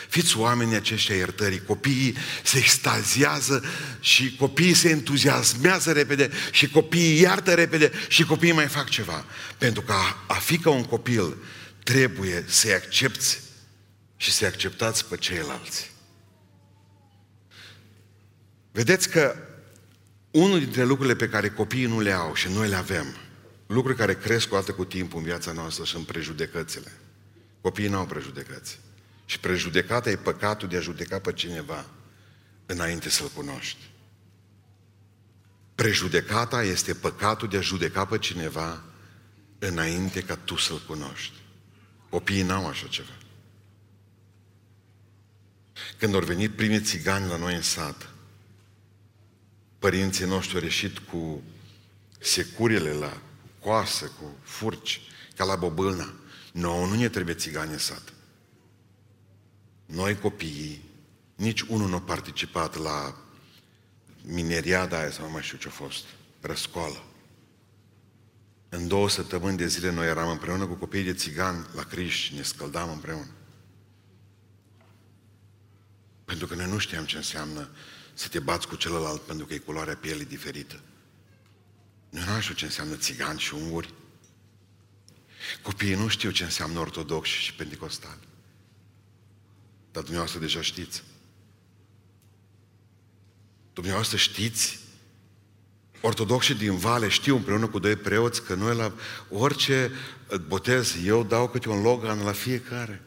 Fiți 0.09 0.39
oamenii 0.39 0.77
aceștia 0.77 1.17
iertării. 1.17 1.63
Copiii 1.65 2.17
se 2.43 2.59
extaziază 2.59 3.65
și 4.01 4.37
copiii 4.37 4.75
se 4.75 4.89
entuziasmează 4.89 5.93
repede 5.93 6.31
și 6.53 6.69
copiii 6.69 7.21
iartă 7.21 7.55
repede 7.55 7.93
și 8.09 8.25
copiii 8.25 8.53
mai 8.53 8.67
fac 8.67 8.89
ceva. 8.89 9.25
Pentru 9.59 9.83
că 9.83 9.93
a, 9.93 10.25
a 10.27 10.35
fi 10.35 10.59
ca 10.59 10.71
un 10.71 10.85
copil 10.85 11.37
trebuie 11.85 12.45
să-i 12.47 12.73
accepti 12.73 13.39
și 14.17 14.33
să-i 14.33 14.47
acceptați 14.47 15.05
pe 15.05 15.17
ceilalți. 15.17 15.91
Vedeți 18.73 19.09
că 19.09 19.37
unul 20.31 20.59
dintre 20.59 20.85
lucrurile 20.85 21.17
pe 21.17 21.29
care 21.29 21.51
copiii 21.51 21.87
nu 21.87 22.01
le 22.01 22.13
au 22.13 22.35
și 22.35 22.49
noi 22.49 22.69
le 22.69 22.75
avem, 22.75 23.17
lucruri 23.67 23.97
care 23.97 24.15
cresc 24.15 24.53
o 24.53 24.57
dată 24.57 24.73
cu 24.73 24.85
timpul 24.85 25.19
în 25.19 25.25
viața 25.25 25.53
noastră 25.53 25.85
sunt 25.85 26.07
prejudecățile. 26.07 26.93
Copiii 27.61 27.89
nu 27.89 27.97
au 27.97 28.07
prejudecăți. 28.07 28.79
Și 29.29 29.41
prejudecata 29.41 30.11
e 30.11 30.17
păcatul 30.17 30.69
de 30.69 30.77
a 30.77 30.81
judeca 30.81 31.19
pe 31.19 31.33
cineva 31.33 31.85
înainte 32.67 33.09
să-l 33.09 33.29
cunoști. 33.29 33.91
Prejudecata 35.75 36.63
este 36.63 36.95
păcatul 36.95 37.49
de 37.49 37.57
a 37.57 37.61
judeca 37.61 38.05
pe 38.05 38.19
cineva 38.19 38.83
înainte 39.59 40.23
ca 40.23 40.37
tu 40.37 40.57
să-l 40.57 40.83
cunoști. 40.87 41.33
Copiii 42.09 42.43
n-au 42.43 42.67
așa 42.67 42.87
ceva. 42.87 43.13
Când 45.99 46.15
au 46.15 46.21
venit 46.21 46.57
primii 46.57 46.81
țigani 46.81 47.29
la 47.29 47.37
noi 47.37 47.55
în 47.55 47.63
sat, 47.63 48.09
părinții 49.79 50.27
noștri 50.27 50.57
au 50.57 50.63
ieșit 50.63 50.99
cu 50.99 51.43
securile 52.19 52.91
la 52.91 53.21
coasă, 53.61 54.05
cu 54.05 54.37
furci, 54.43 55.01
ca 55.37 55.45
la 55.45 55.57
bobâna. 55.57 56.15
Nu, 56.53 56.85
nu 56.85 56.95
ne 56.95 57.09
trebuie 57.09 57.35
țigani 57.35 57.73
în 57.73 57.79
sat. 57.79 58.13
Noi 59.89 60.19
copiii, 60.19 60.85
nici 61.35 61.61
unul 61.61 61.89
nu 61.89 61.97
a 61.97 62.01
participat 62.01 62.77
la 62.77 63.17
mineriada 64.23 64.99
aia 64.99 65.11
sau 65.11 65.25
nu 65.25 65.31
mai 65.31 65.43
știu 65.43 65.59
ce 65.59 65.69
a 65.69 65.71
fost, 65.71 66.05
răscoală. 66.41 67.05
În 68.69 68.89
două 68.89 69.09
săptămâni 69.09 69.57
de 69.57 69.67
zile 69.67 69.91
noi 69.91 70.07
eram 70.07 70.31
împreună 70.31 70.67
cu 70.67 70.75
copiii 70.75 71.05
de 71.05 71.15
țigan 71.15 71.71
la 71.75 71.83
Criș, 71.83 72.31
ne 72.31 72.43
scăldam 72.43 72.91
împreună. 72.91 73.31
Pentru 76.25 76.47
că 76.47 76.55
noi 76.55 76.67
nu 76.67 76.79
știam 76.79 77.05
ce 77.05 77.17
înseamnă 77.17 77.69
să 78.15 78.29
te 78.29 78.39
bați 78.39 78.69
cu 78.69 78.77
celălalt 78.77 79.21
pentru 79.21 79.47
că 79.47 79.55
e 79.55 79.59
culoarea 79.59 79.97
pielii 79.97 80.25
diferită. 80.25 80.81
Noi 82.11 82.25
nu 82.35 82.41
știu 82.41 82.55
ce 82.55 82.65
înseamnă 82.65 82.97
țigan 82.97 83.37
și 83.37 83.55
unguri. 83.55 83.95
Copiii 85.63 85.95
nu 85.95 86.09
știu 86.09 86.31
ce 86.31 86.45
înseamnă 86.45 86.79
ortodoxi 86.79 87.33
și 87.33 87.55
pentecostali. 87.55 88.28
Dar 89.93 90.03
dumneavoastră 90.03 90.41
deja 90.41 90.63
știți. 90.63 91.03
Dumneavoastră 93.73 94.17
știți 94.17 94.79
Ortodoxii 96.01 96.55
din 96.55 96.77
Vale 96.77 97.09
știu 97.09 97.37
împreună 97.37 97.67
cu 97.67 97.79
doi 97.79 97.97
preoți 97.97 98.43
că 98.43 98.55
noi 98.55 98.77
la 98.77 98.93
orice 99.31 99.93
botez 100.47 100.97
eu 101.05 101.25
dau 101.25 101.49
câte 101.49 101.69
un 101.69 101.83
logan 101.83 102.25
la 102.25 102.33
fiecare. 102.33 103.03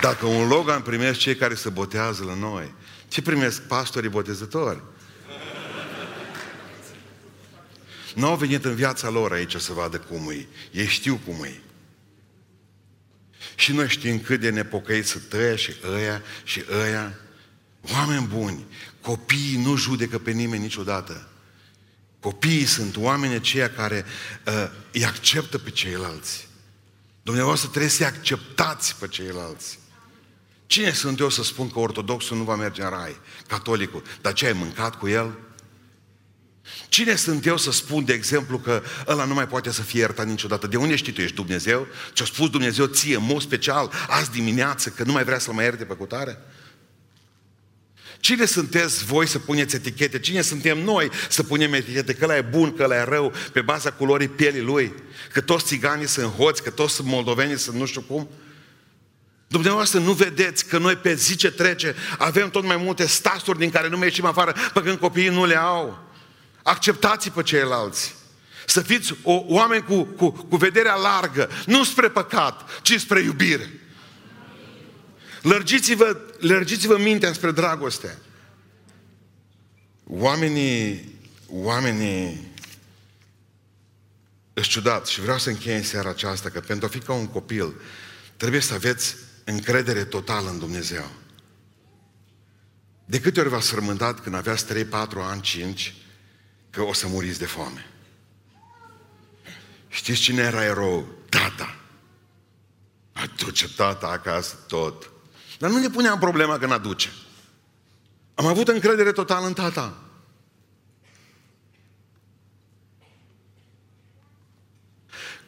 Dacă 0.00 0.26
un 0.26 0.48
logan 0.48 0.82
primesc 0.82 1.18
cei 1.18 1.36
care 1.36 1.54
se 1.54 1.68
botează 1.68 2.24
la 2.24 2.34
noi, 2.34 2.74
ce 3.08 3.22
primesc 3.22 3.62
pastorii 3.62 4.08
botezători? 4.08 4.82
Nu 8.14 8.26
au 8.26 8.36
venit 8.36 8.64
în 8.64 8.74
viața 8.74 9.08
lor 9.08 9.32
aici 9.32 9.56
să 9.56 9.72
vadă 9.72 9.98
cum 9.98 10.30
e. 10.30 10.46
Ei 10.70 10.86
știu 10.86 11.20
cum 11.26 11.44
e. 11.44 11.60
Și 13.54 13.72
noi 13.72 13.88
știm 13.88 14.20
cât 14.20 14.40
de 14.40 14.50
nepocăiți 14.50 15.10
să 15.10 15.18
tăia 15.18 15.56
și 15.56 15.74
ăia 15.90 16.22
și 16.44 16.64
ăia. 16.70 17.18
Oameni 17.92 18.26
buni, 18.26 18.66
copiii 19.00 19.62
nu 19.64 19.76
judecă 19.76 20.18
pe 20.18 20.30
nimeni 20.30 20.62
niciodată. 20.62 21.28
Copiii 22.20 22.64
sunt 22.64 22.96
oameni 22.96 23.34
aceia 23.34 23.70
care 23.70 24.04
uh, 24.46 24.70
îi 24.92 25.04
acceptă 25.04 25.58
pe 25.58 25.70
ceilalți. 25.70 26.48
Dumneavoastră 27.22 27.68
trebuie 27.68 27.90
să-i 27.90 28.06
acceptați 28.06 28.96
pe 28.96 29.08
ceilalți. 29.08 29.78
Cine 30.66 30.92
sunt 30.92 31.18
eu 31.18 31.28
să 31.28 31.42
spun 31.42 31.70
că 31.70 31.78
ortodoxul 31.78 32.36
nu 32.36 32.42
va 32.42 32.54
merge 32.54 32.82
în 32.82 32.88
rai? 32.88 33.16
Catolicul. 33.46 34.02
Dar 34.20 34.32
ce 34.32 34.46
ai 34.46 34.52
mâncat 34.52 34.98
cu 34.98 35.08
el? 35.08 35.38
Cine 36.88 37.14
sunt 37.14 37.46
eu 37.46 37.56
să 37.56 37.72
spun, 37.72 38.04
de 38.04 38.12
exemplu, 38.12 38.58
că 38.58 38.82
ăla 39.06 39.24
nu 39.24 39.34
mai 39.34 39.48
poate 39.48 39.70
să 39.70 39.82
fie 39.82 40.00
iertat 40.00 40.26
niciodată? 40.26 40.66
De 40.66 40.76
unde 40.76 40.96
știi 40.96 41.12
tu? 41.12 41.20
Ești 41.20 41.34
Dumnezeu? 41.34 41.86
Ce-a 42.12 42.26
spus 42.26 42.50
Dumnezeu 42.50 42.86
ție, 42.86 43.16
în 43.16 43.24
mod 43.24 43.40
special, 43.40 43.90
azi 44.08 44.30
dimineață, 44.30 44.88
că 44.88 45.04
nu 45.04 45.12
mai 45.12 45.24
vrea 45.24 45.38
să-l 45.38 45.54
mai 45.54 45.64
ierte 45.64 45.84
pe 45.84 45.94
cutare? 45.94 46.38
Cine 48.20 48.44
sunteți 48.44 49.04
voi 49.04 49.26
să 49.26 49.38
puneți 49.38 49.74
etichete? 49.74 50.18
Cine 50.18 50.40
suntem 50.40 50.78
noi 50.78 51.10
să 51.28 51.42
punem 51.42 51.72
etichete? 51.72 52.14
Că 52.14 52.24
ăla 52.24 52.36
e 52.36 52.40
bun, 52.40 52.74
că 52.74 52.82
ăla 52.82 52.96
e 52.96 53.04
rău, 53.04 53.32
pe 53.52 53.60
baza 53.60 53.92
culorii 53.92 54.28
pielii 54.28 54.60
lui? 54.60 54.94
Că 55.32 55.40
toți 55.40 55.64
țiganii 55.64 56.06
sunt 56.06 56.26
hoți, 56.26 56.62
că 56.62 56.70
toți 56.70 56.94
sunt 56.94 57.06
moldoveni, 57.06 57.58
sunt 57.58 57.76
nu 57.76 57.86
știu 57.86 58.00
cum? 58.00 58.28
Dumneavoastră 59.46 59.98
nu 59.98 60.12
vedeți 60.12 60.66
că 60.66 60.78
noi 60.78 60.96
pe 60.96 61.14
zi 61.14 61.36
ce 61.36 61.50
trece 61.50 61.94
avem 62.18 62.50
tot 62.50 62.64
mai 62.64 62.76
multe 62.76 63.06
stasuri 63.06 63.58
din 63.58 63.70
care 63.70 63.88
nu 63.88 63.96
mai 63.96 64.06
ieșim 64.06 64.24
afară, 64.24 64.54
pe 64.74 64.80
când 64.80 64.98
copiii 64.98 65.28
nu 65.28 65.44
le 65.44 65.56
au. 65.56 66.13
Acceptați 66.64 67.30
pe 67.30 67.42
ceilalți. 67.42 68.14
Să 68.66 68.80
fiți 68.80 69.14
o, 69.22 69.42
oameni 69.46 69.82
cu, 69.82 70.02
cu, 70.02 70.30
cu 70.30 70.56
vederea 70.56 70.94
largă, 70.94 71.50
nu 71.66 71.84
spre 71.84 72.08
păcat, 72.08 72.80
ci 72.82 73.00
spre 73.00 73.20
iubire. 73.20 73.70
Lărgiți-vă, 75.42 76.20
lărgiți-vă 76.38 76.98
mintea 76.98 77.32
spre 77.32 77.50
dragoste. 77.50 78.18
Oamenii, 80.06 81.12
oamenii 81.48 82.52
sunt 84.54 84.66
ciudat 84.66 85.06
și 85.06 85.20
vreau 85.20 85.38
să 85.38 85.48
închei 85.48 85.76
în 85.76 85.82
seara 85.82 86.08
aceasta 86.08 86.48
că 86.48 86.60
pentru 86.60 86.86
a 86.86 86.88
fi 86.88 86.98
ca 86.98 87.12
un 87.12 87.26
copil 87.26 87.74
trebuie 88.36 88.60
să 88.60 88.74
aveți 88.74 89.16
încredere 89.44 90.04
totală 90.04 90.50
în 90.50 90.58
Dumnezeu. 90.58 91.10
De 93.04 93.20
câte 93.20 93.40
ori 93.40 93.48
v-ați 93.48 93.66
sărmântat 93.66 94.20
când 94.20 94.34
aveați 94.34 94.66
3, 94.66 94.84
4 94.84 95.20
ani, 95.20 95.40
5, 95.40 95.94
că 96.74 96.82
o 96.82 96.92
să 96.92 97.06
muriți 97.06 97.38
de 97.38 97.46
foame? 97.46 97.86
Știți 99.88 100.20
cine 100.20 100.42
era 100.42 100.64
erou? 100.64 101.08
Tata. 101.28 101.76
Aduce 103.12 103.68
tata 103.68 104.06
acasă 104.06 104.58
tot. 104.68 105.10
Dar 105.58 105.70
nu 105.70 105.78
ne 105.78 105.88
puneam 105.88 106.18
problema 106.18 106.58
că 106.58 106.66
n-aduce. 106.66 107.12
Am 108.34 108.46
avut 108.46 108.68
încredere 108.68 109.12
totală 109.12 109.46
în 109.46 109.52
tata. 109.52 109.98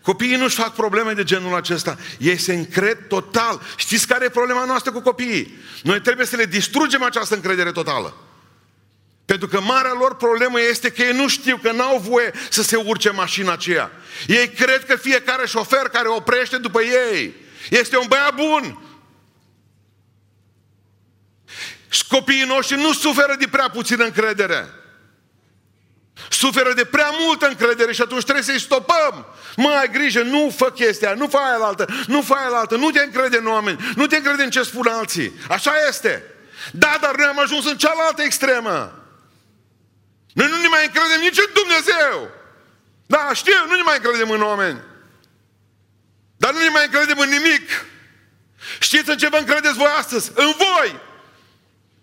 Copiii 0.02 0.36
nu-și 0.36 0.56
fac 0.56 0.74
probleme 0.74 1.12
de 1.12 1.24
genul 1.24 1.54
acesta. 1.54 1.98
Ei 2.18 2.36
se 2.36 2.54
încred 2.54 3.06
total. 3.08 3.60
Știți 3.76 4.06
care 4.06 4.24
e 4.24 4.28
problema 4.28 4.64
noastră 4.64 4.92
cu 4.92 5.00
copiii? 5.00 5.58
Noi 5.82 6.00
trebuie 6.00 6.26
să 6.26 6.36
le 6.36 6.46
distrugem 6.46 7.02
această 7.02 7.34
încredere 7.34 7.72
totală. 7.72 8.25
Pentru 9.26 9.48
că 9.48 9.60
marea 9.60 9.92
lor 9.92 10.16
problemă 10.16 10.60
este 10.60 10.90
că 10.90 11.02
ei 11.02 11.12
nu 11.12 11.28
știu 11.28 11.56
că 11.56 11.72
n-au 11.72 11.98
voie 11.98 12.30
să 12.50 12.62
se 12.62 12.76
urce 12.76 13.10
mașina 13.10 13.52
aceea. 13.52 13.90
Ei 14.26 14.48
cred 14.48 14.84
că 14.84 14.96
fiecare 14.96 15.46
șofer 15.46 15.88
care 15.88 16.08
oprește 16.08 16.56
după 16.56 16.82
ei 16.82 17.34
este 17.70 17.96
un 17.96 18.06
băiat 18.08 18.34
bun. 18.34 18.80
Și 21.88 22.06
copiii 22.06 22.44
noștri 22.46 22.76
nu 22.76 22.92
suferă 22.92 23.36
de 23.38 23.46
prea 23.50 23.68
puțină 23.68 24.04
încredere. 24.04 24.70
Suferă 26.28 26.72
de 26.72 26.84
prea 26.84 27.10
multă 27.20 27.46
încredere 27.46 27.92
și 27.92 28.02
atunci 28.02 28.22
trebuie 28.22 28.44
să-i 28.44 28.60
stopăm. 28.60 29.26
Mă, 29.56 29.68
ai 29.68 29.90
grijă, 29.90 30.22
nu 30.22 30.52
fă 30.56 30.70
chestia, 30.70 31.14
nu 31.14 31.28
fă 31.28 31.36
aia 31.36 31.64
altă, 31.64 31.86
nu 32.06 32.22
fă 32.22 32.34
aia 32.34 32.58
altă, 32.58 32.76
nu 32.76 32.90
te 32.90 33.02
încrede 33.02 33.36
în 33.36 33.46
oameni, 33.46 33.92
nu 33.94 34.06
te 34.06 34.16
încrede 34.16 34.42
în 34.42 34.50
ce 34.50 34.62
spun 34.62 34.86
alții. 34.86 35.32
Așa 35.48 35.72
este. 35.88 36.24
Da, 36.72 36.98
dar 37.00 37.16
noi 37.16 37.26
am 37.26 37.38
ajuns 37.38 37.66
în 37.66 37.76
cealaltă 37.76 38.22
extremă. 38.22 39.06
Noi 40.38 40.49
nu 40.49 40.57
ne 40.61 40.68
mai 40.68 40.85
încredem 40.85 41.20
nici 41.20 41.38
în 41.38 41.53
Dumnezeu. 41.61 42.31
Da, 43.07 43.31
știu, 43.35 43.66
nu 43.68 43.75
ne 43.77 43.83
mai 43.83 43.96
încredem 43.96 44.31
în 44.31 44.42
oameni. 44.42 44.83
Dar 46.37 46.53
nu 46.53 46.59
ne 46.59 46.68
mai 46.68 46.85
încredem 46.85 47.18
în 47.18 47.29
nimic. 47.29 47.66
Știți 48.79 49.11
în 49.11 49.18
ce 49.18 49.29
vă 49.29 49.37
încredeți 49.37 49.77
voi 49.77 49.92
astăzi? 49.99 50.31
În 50.35 50.55
voi! 50.57 51.01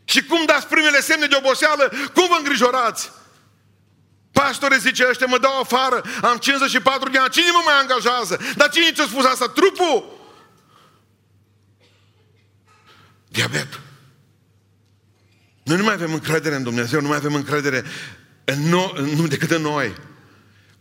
Și 0.04 0.26
cum 0.26 0.46
dați 0.46 0.68
primele 0.68 1.02
semne 1.02 1.26
de 1.26 1.36
oboseală? 1.36 1.92
Cum 2.14 2.28
vă 2.28 2.36
îngrijorați? 2.38 3.12
Pastore 4.32 4.78
zice, 4.78 5.08
ăștia 5.10 5.28
mă 5.28 5.38
dau 5.38 5.60
afară, 5.60 6.02
am 6.22 6.38
54 6.38 7.10
de 7.10 7.18
ani, 7.18 7.30
cine 7.30 7.52
mă 7.52 7.62
mai 7.66 7.80
angajează? 7.80 8.40
Dar 8.56 8.70
cine 8.70 8.92
ți-a 8.92 9.06
spus 9.06 9.26
asta? 9.26 9.48
Trupul? 9.48 10.22
Diabet. 13.28 13.80
Noi 15.64 15.78
nu 15.78 15.84
mai 15.84 15.94
avem 15.94 16.14
încredere 16.14 16.56
în 16.56 16.64
Dumnezeu, 16.64 17.02
nu 17.02 17.08
mai 17.08 17.18
avem 17.18 17.34
încredere 17.34 17.86
în 18.44 18.70
no, 18.70 18.92
nu 19.16 19.28
decât 19.28 19.52
în 19.52 19.62
noi. 19.62 19.96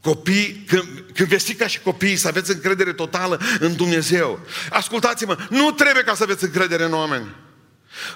Copii, 0.01 0.65
când, 0.67 1.05
când 1.15 1.29
veți 1.29 1.45
fi 1.45 1.55
ca 1.55 1.67
și 1.67 1.81
copii, 1.81 2.17
să 2.17 2.29
aveți 2.29 2.51
încredere 2.51 2.93
totală 2.93 3.41
în 3.61 3.77
Dumnezeu. 3.77 4.41
Ascultați-mă, 4.71 5.47
nu 5.51 5.71
trebuie 5.71 6.03
ca 6.03 6.15
să 6.15 6.23
aveți 6.23 6.45
încredere 6.45 6.85
în 6.85 6.93
oameni. 6.93 7.35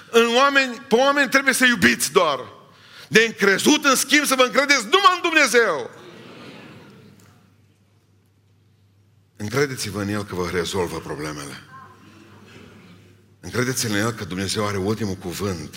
În 0.09 0.35
oameni, 0.35 0.81
pe 0.87 0.95
oameni 0.95 1.29
trebuie 1.29 1.53
să 1.53 1.65
iubiți 1.65 2.11
doar. 2.11 2.39
De 3.07 3.23
încrezut, 3.25 3.85
în 3.85 3.95
schimb, 3.95 4.25
să 4.25 4.35
vă 4.35 4.43
încredeți 4.43 4.83
numai 4.83 5.13
în 5.15 5.21
Dumnezeu. 5.21 5.91
Încredeți-vă 9.35 10.01
în 10.01 10.07
El 10.07 10.23
că 10.23 10.35
vă 10.35 10.49
rezolvă 10.51 10.99
problemele. 10.99 11.63
Încredeți-vă 13.39 13.93
în 13.93 13.99
El 13.99 14.11
că 14.11 14.25
Dumnezeu 14.25 14.67
are 14.67 14.77
ultimul 14.77 15.15
cuvânt. 15.15 15.75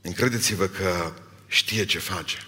Încredeți-vă 0.00 0.66
că 0.66 1.12
știe 1.46 1.84
ce 1.84 1.98
face. 1.98 2.38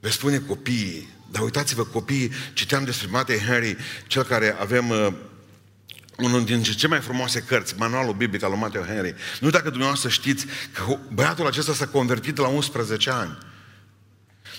Veți 0.00 0.14
spune 0.14 0.38
copiii, 0.38 1.08
dar 1.30 1.42
uitați-vă 1.42 1.84
copiii, 1.84 2.32
citeam 2.52 2.84
despre 2.84 3.08
Matei 3.10 3.38
Henry, 3.38 3.76
cel 4.06 4.22
care 4.22 4.56
avem 4.58 4.90
uh, 4.90 5.12
unul 6.16 6.44
dintre 6.44 6.72
cele 6.72 6.92
mai 6.92 7.00
frumoase 7.00 7.40
cărți, 7.40 7.74
manualul 7.76 8.14
biblic 8.14 8.42
al 8.42 8.50
lui 8.50 8.58
Matthew 8.58 8.82
Henry. 8.82 9.14
Nu 9.40 9.50
dacă 9.50 9.68
dumneavoastră 9.68 10.08
știți 10.08 10.46
că 10.72 10.96
băiatul 11.12 11.46
acesta 11.46 11.72
s-a 11.72 11.86
convertit 11.86 12.36
la 12.36 12.46
11 12.46 13.10
ani. 13.10 13.38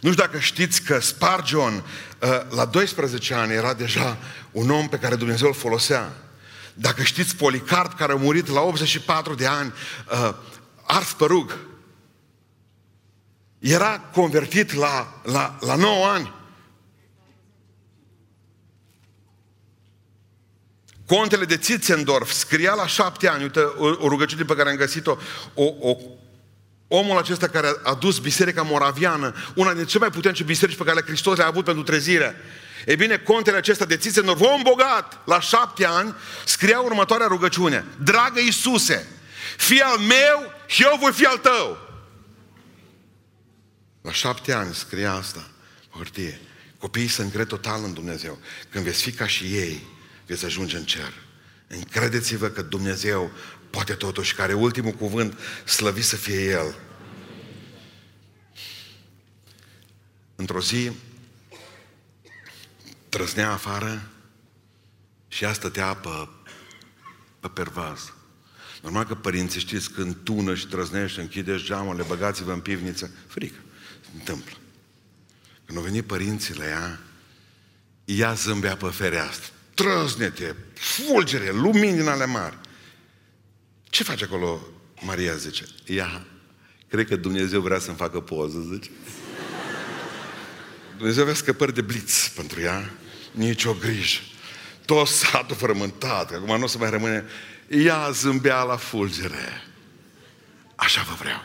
Nu 0.01 0.11
știu 0.11 0.23
dacă 0.23 0.39
știți 0.39 0.81
că 0.81 0.99
Spargeon 0.99 1.73
uh, 1.73 2.29
la 2.49 2.65
12 2.65 3.33
ani 3.33 3.53
era 3.53 3.73
deja 3.73 4.17
un 4.51 4.69
om 4.69 4.87
pe 4.89 4.97
care 4.97 5.15
Dumnezeu 5.15 5.47
îl 5.47 5.53
folosea. 5.53 6.13
Dacă 6.73 7.03
știți 7.03 7.35
Policarp 7.35 7.97
care 7.97 8.11
a 8.11 8.15
murit 8.15 8.47
la 8.47 8.61
84 8.61 9.33
de 9.33 9.45
ani, 9.45 9.73
uh, 10.11 10.33
ars 10.83 11.11
părug, 11.11 11.57
era 13.61 13.99
convertit 14.13 14.73
la, 14.73 15.21
la, 15.23 15.57
la 15.59 15.75
9 15.75 16.05
ani. 16.05 16.33
Contele 21.05 21.45
de 21.45 21.57
Țitzendorf 21.57 22.31
scria 22.31 22.73
la 22.73 22.87
șapte 22.87 23.27
ani, 23.27 23.43
uite, 23.43 23.59
o, 23.59 23.85
o 23.85 24.07
rugăciune 24.07 24.43
pe 24.43 24.55
care 24.55 24.69
am 24.69 24.75
găsit-o, 24.75 25.17
o, 25.53 25.63
o, 25.79 25.97
omul 26.87 27.17
acesta 27.17 27.47
care 27.47 27.67
a 27.83 27.93
dus 27.93 28.19
Biserica 28.19 28.61
Moraviană, 28.61 29.33
una 29.55 29.69
dintre 29.69 29.89
cele 29.89 30.03
mai 30.03 30.13
puternice 30.13 30.43
biserici 30.43 30.77
pe 30.77 30.83
care 30.83 30.95
le 30.95 31.05
Hristos 31.05 31.37
le-a 31.37 31.47
avut 31.47 31.65
pentru 31.65 31.83
trezire. 31.83 32.35
E 32.85 32.95
bine, 32.95 33.17
contele 33.17 33.57
acesta 33.57 33.85
de 33.85 33.97
Țitzendorf, 33.97 34.41
om 34.41 34.61
bogat, 34.61 35.19
la 35.25 35.39
șapte 35.39 35.85
ani, 35.85 36.15
scria 36.45 36.79
următoarea 36.79 37.27
rugăciune. 37.27 37.85
Dragă 38.03 38.39
Iisuse, 38.39 39.07
fii 39.57 39.81
al 39.81 39.97
meu 39.97 40.53
și 40.65 40.83
eu 40.83 40.97
voi 41.01 41.11
fi 41.11 41.25
al 41.25 41.37
tău. 41.37 41.90
La 44.01 44.11
șapte 44.11 44.53
ani 44.53 44.73
scria 44.73 45.13
asta 45.13 45.49
pe 45.89 45.97
hârtie. 45.97 46.39
Copiii 46.77 47.07
se 47.07 47.21
încred 47.21 47.47
total 47.47 47.83
în 47.83 47.93
Dumnezeu. 47.93 48.39
Când 48.69 48.83
veți 48.83 49.01
fi 49.01 49.11
ca 49.11 49.27
și 49.27 49.43
ei, 49.43 49.87
veți 50.25 50.45
ajunge 50.45 50.77
în 50.77 50.85
cer. 50.85 51.13
Încredeți-vă 51.67 52.47
că 52.47 52.61
Dumnezeu 52.61 53.31
poate 53.69 53.93
totuși, 53.93 54.35
care 54.35 54.53
ultimul 54.53 54.91
cuvânt, 54.91 55.37
slăvit 55.65 56.03
să 56.03 56.15
fie 56.15 56.49
El. 56.49 56.75
Într-o 60.35 60.61
zi, 60.61 60.91
trăznea 63.09 63.51
afară 63.51 64.09
și 65.27 65.43
ea 65.43 65.53
stătea 65.53 65.93
pe, 65.95 66.09
pe 67.39 67.47
pervaz. 67.47 68.13
Normal 68.81 69.05
că 69.05 69.15
părinții 69.15 69.59
știți 69.59 69.91
când 69.91 70.15
tună 70.23 70.55
și 70.55 70.67
trăznește, 70.67 71.21
închideți 71.21 71.63
geamurile, 71.63 72.05
băgați-vă 72.07 72.51
în 72.51 72.59
pivniță, 72.59 73.11
frică. 73.27 73.57
Se 74.11 74.17
întâmplă. 74.17 74.57
Când 75.65 75.77
au 75.77 75.83
venit 75.83 76.05
părinții 76.05 76.55
la 76.55 76.65
ea, 76.67 76.99
ea 78.05 78.33
zâmbea 78.33 78.75
pe 78.75 78.87
fereastră. 78.87 79.53
Trăznete, 79.73 80.55
fulgere, 80.73 81.51
lumini 81.51 81.97
din 81.97 82.07
ale 82.07 82.25
mari. 82.25 82.57
Ce 83.83 84.03
face 84.03 84.23
acolo 84.23 84.67
Maria, 85.01 85.35
zice? 85.35 85.65
Ea, 85.85 86.25
cred 86.87 87.07
că 87.07 87.15
Dumnezeu 87.15 87.61
vrea 87.61 87.79
să-mi 87.79 87.97
facă 87.97 88.19
poză, 88.19 88.59
zice. 88.73 88.89
Dumnezeu 90.97 91.23
avea 91.23 91.35
scăpări 91.35 91.73
de 91.73 91.81
bliț 91.81 92.27
pentru 92.27 92.61
ea, 92.61 92.91
nici 93.31 93.63
o 93.63 93.73
grijă. 93.73 94.19
Tot 94.85 95.07
satul 95.07 95.55
frământat, 95.55 96.31
acum 96.31 96.57
nu 96.57 96.63
o 96.63 96.67
să 96.67 96.77
mai 96.77 96.89
rămâne. 96.89 97.25
Ea 97.67 98.09
zâmbea 98.11 98.63
la 98.63 98.75
fulgere. 98.75 99.63
Așa 100.75 101.01
vă 101.01 101.13
vreau. 101.19 101.43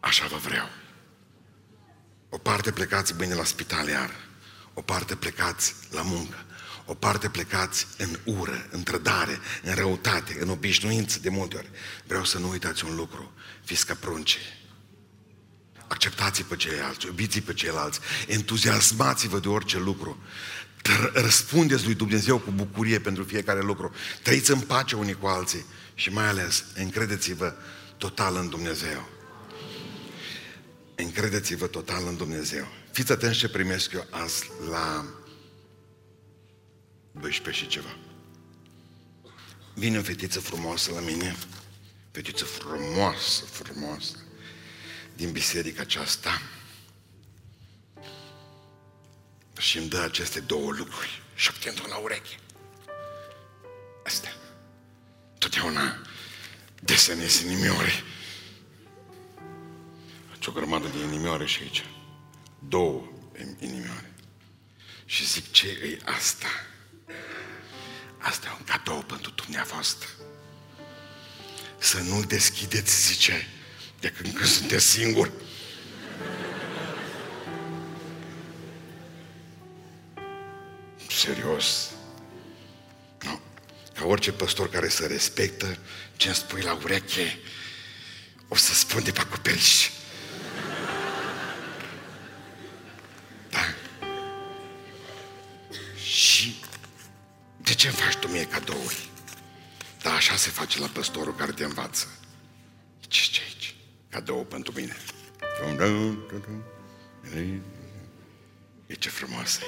Așa 0.00 0.26
vă 0.26 0.36
vreau. 0.36 0.68
O 2.28 2.38
parte 2.38 2.70
plecați 2.70 3.14
mâine 3.16 3.34
la 3.34 3.44
spital 3.44 3.88
iar. 3.88 4.10
O 4.74 4.82
parte 4.82 5.14
plecați 5.14 5.74
la 5.90 6.02
muncă. 6.02 6.44
O 6.84 6.94
parte 6.94 7.28
plecați 7.28 7.86
în 7.98 8.18
ură, 8.24 8.66
în 8.70 8.82
trădare, 8.82 9.40
în 9.62 9.74
răutate, 9.74 10.36
în 10.40 10.48
obișnuință 10.48 11.18
de 11.18 11.28
multe 11.28 11.56
ori. 11.56 11.70
Vreau 12.06 12.24
să 12.24 12.38
nu 12.38 12.48
uitați 12.48 12.84
un 12.84 12.94
lucru. 12.94 13.32
Fiți 13.64 13.86
ca 13.86 13.94
prunce. 13.94 14.38
Acceptați 15.88 16.42
pe 16.42 16.56
ceilalți, 16.56 17.06
iubiți 17.06 17.40
pe 17.40 17.54
ceilalți, 17.54 18.00
entuziasmați-vă 18.26 19.38
de 19.38 19.48
orice 19.48 19.78
lucru. 19.78 20.22
Răspundeți 21.12 21.84
lui 21.84 21.94
Dumnezeu 21.94 22.38
cu 22.38 22.50
bucurie 22.50 23.00
pentru 23.00 23.24
fiecare 23.24 23.60
lucru. 23.60 23.94
Trăiți 24.22 24.50
în 24.50 24.60
pace 24.60 24.96
unii 24.96 25.14
cu 25.14 25.26
alții 25.26 25.64
și 25.94 26.10
mai 26.10 26.26
ales 26.28 26.64
încredeți-vă 26.74 27.54
total 27.96 28.36
în 28.36 28.48
Dumnezeu. 28.48 29.15
Încredeți-vă 30.96 31.66
total 31.66 32.06
în 32.06 32.16
Dumnezeu. 32.16 32.66
Fiți 32.92 33.12
atenți 33.12 33.38
ce 33.38 33.48
primesc 33.48 33.92
eu 33.92 34.06
azi 34.10 34.50
la 34.70 35.04
12 37.10 37.64
și 37.64 37.70
ceva. 37.70 37.96
Vine 39.74 39.98
o 39.98 40.02
fetiță 40.02 40.40
frumoasă 40.40 40.90
la 40.92 41.00
mine, 41.00 41.36
fetiță 42.10 42.44
frumoasă, 42.44 43.44
frumoasă, 43.44 44.16
din 45.16 45.32
biserica 45.32 45.80
aceasta 45.80 46.42
și 49.58 49.78
îmi 49.78 49.88
dă 49.88 49.98
aceste 49.98 50.40
două 50.40 50.70
lucruri, 50.72 51.22
șoptind 51.34 51.82
la 51.88 51.96
ureche. 51.96 52.38
Astea. 54.04 54.32
Totdeauna 55.38 56.00
desenez 56.80 57.40
inimioare. 57.40 57.92
Face 60.46 60.58
o 60.58 60.62
grămadă 60.62 60.88
de 60.88 61.04
inimioare 61.04 61.46
și 61.46 61.62
aici. 61.62 61.84
Două 62.68 63.02
inimioare. 63.58 64.14
Și 65.04 65.26
zic, 65.26 65.50
ce 65.50 65.68
e 65.68 65.98
asta? 66.04 66.46
Asta 68.18 68.46
e 68.48 68.56
un 68.58 68.64
cadou 68.64 69.02
pentru 69.02 69.30
dumneavoastră. 69.30 70.08
Să 71.78 71.98
nu-l 71.98 72.22
deschideți, 72.22 73.06
zice, 73.06 73.48
de 74.00 74.08
când, 74.08 74.34
când 74.34 74.48
sunteți 74.48 74.86
singuri. 74.86 75.30
Serios. 81.08 81.90
Nu. 83.22 83.40
Ca 83.94 84.04
orice 84.04 84.32
păstor 84.32 84.70
care 84.70 84.88
să 84.88 85.06
respectă 85.06 85.78
ce 86.16 86.26
îmi 86.26 86.36
spui 86.36 86.62
la 86.62 86.78
ureche, 86.82 87.38
o 88.48 88.56
să 88.56 88.74
spun 88.74 89.02
de 89.02 89.10
pe 89.10 89.20
acoperiș. 89.20 89.90
Ce 97.76 97.86
îmi 97.86 97.96
faci 97.96 98.16
tu 98.16 98.28
mie 98.28 98.46
cadouri? 98.46 99.08
Da, 100.02 100.12
așa 100.14 100.36
se 100.36 100.50
face 100.50 100.78
la 100.78 100.86
păstorul 100.86 101.34
care 101.34 101.52
te 101.52 101.64
învață. 101.64 102.06
Ce 103.00 103.30
ce 103.30 103.40
aici? 103.46 103.74
Cadou 104.08 104.44
pentru 104.44 104.72
mine. 104.76 104.96
E 108.86 108.94
ce 108.94 109.08
frumoasă 109.08 109.60
e. 109.62 109.66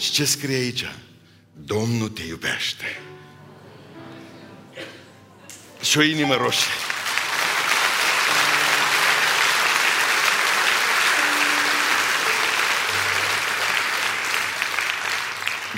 Și 0.00 0.10
ce 0.10 0.24
scrie 0.24 0.56
aici? 0.56 0.84
Domnul 1.52 2.08
te 2.08 2.22
iubește. 2.22 3.00
Și 5.80 5.98
o 5.98 6.02
inimă 6.02 6.34
roșie. 6.34 6.89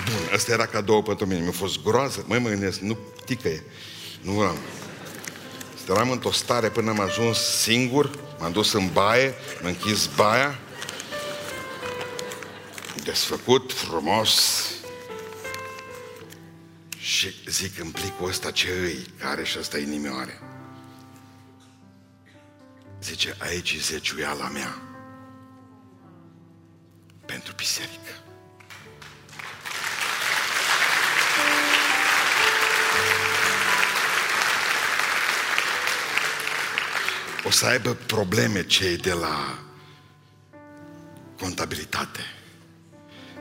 Bun, 0.05 0.35
asta 0.35 0.53
era 0.53 0.67
cadou 0.67 1.03
pentru 1.03 1.27
mine. 1.27 1.41
Mi-a 1.41 1.51
fost 1.51 1.83
groază. 1.83 2.25
Măi, 2.27 2.39
mă 2.39 2.49
gândesc, 2.49 2.81
nu 2.81 2.99
ticăie. 3.25 3.65
Nu 4.21 4.41
am. 4.41 4.59
Eram 5.89 6.11
într-o 6.11 6.31
stare 6.31 6.69
până 6.69 6.91
am 6.91 7.01
ajuns 7.01 7.39
singur, 7.39 8.11
m-am 8.39 8.53
dus 8.53 8.73
în 8.73 8.93
baie, 8.93 9.35
m-am 9.63 9.73
închis 9.73 10.07
baia, 10.07 10.59
desfăcut, 13.05 13.73
frumos, 13.73 14.65
și 16.99 17.35
zic 17.47 17.79
în 17.79 17.91
plicul 17.91 18.29
ăsta 18.29 18.51
ce 18.51 18.69
îi, 18.69 19.07
care 19.19 19.45
și 19.45 19.59
ăsta 19.59 19.79
inimioare. 19.79 20.41
Zice, 23.03 23.37
aici 23.39 23.73
e 23.73 23.79
zeciuiala 23.79 24.49
mea 24.49 24.83
pentru 27.27 27.55
biserică. 27.57 28.02
Să 37.53 37.67
aibă 37.67 37.95
probleme 37.95 38.67
cei 38.67 38.97
de 38.97 39.13
la 39.13 39.59
contabilitate. 41.39 42.21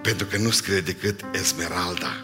Pentru 0.01 0.25
că 0.25 0.37
nu 0.37 0.49
scrie 0.49 0.81
decât 0.81 1.25
Esmeralda 1.31 2.23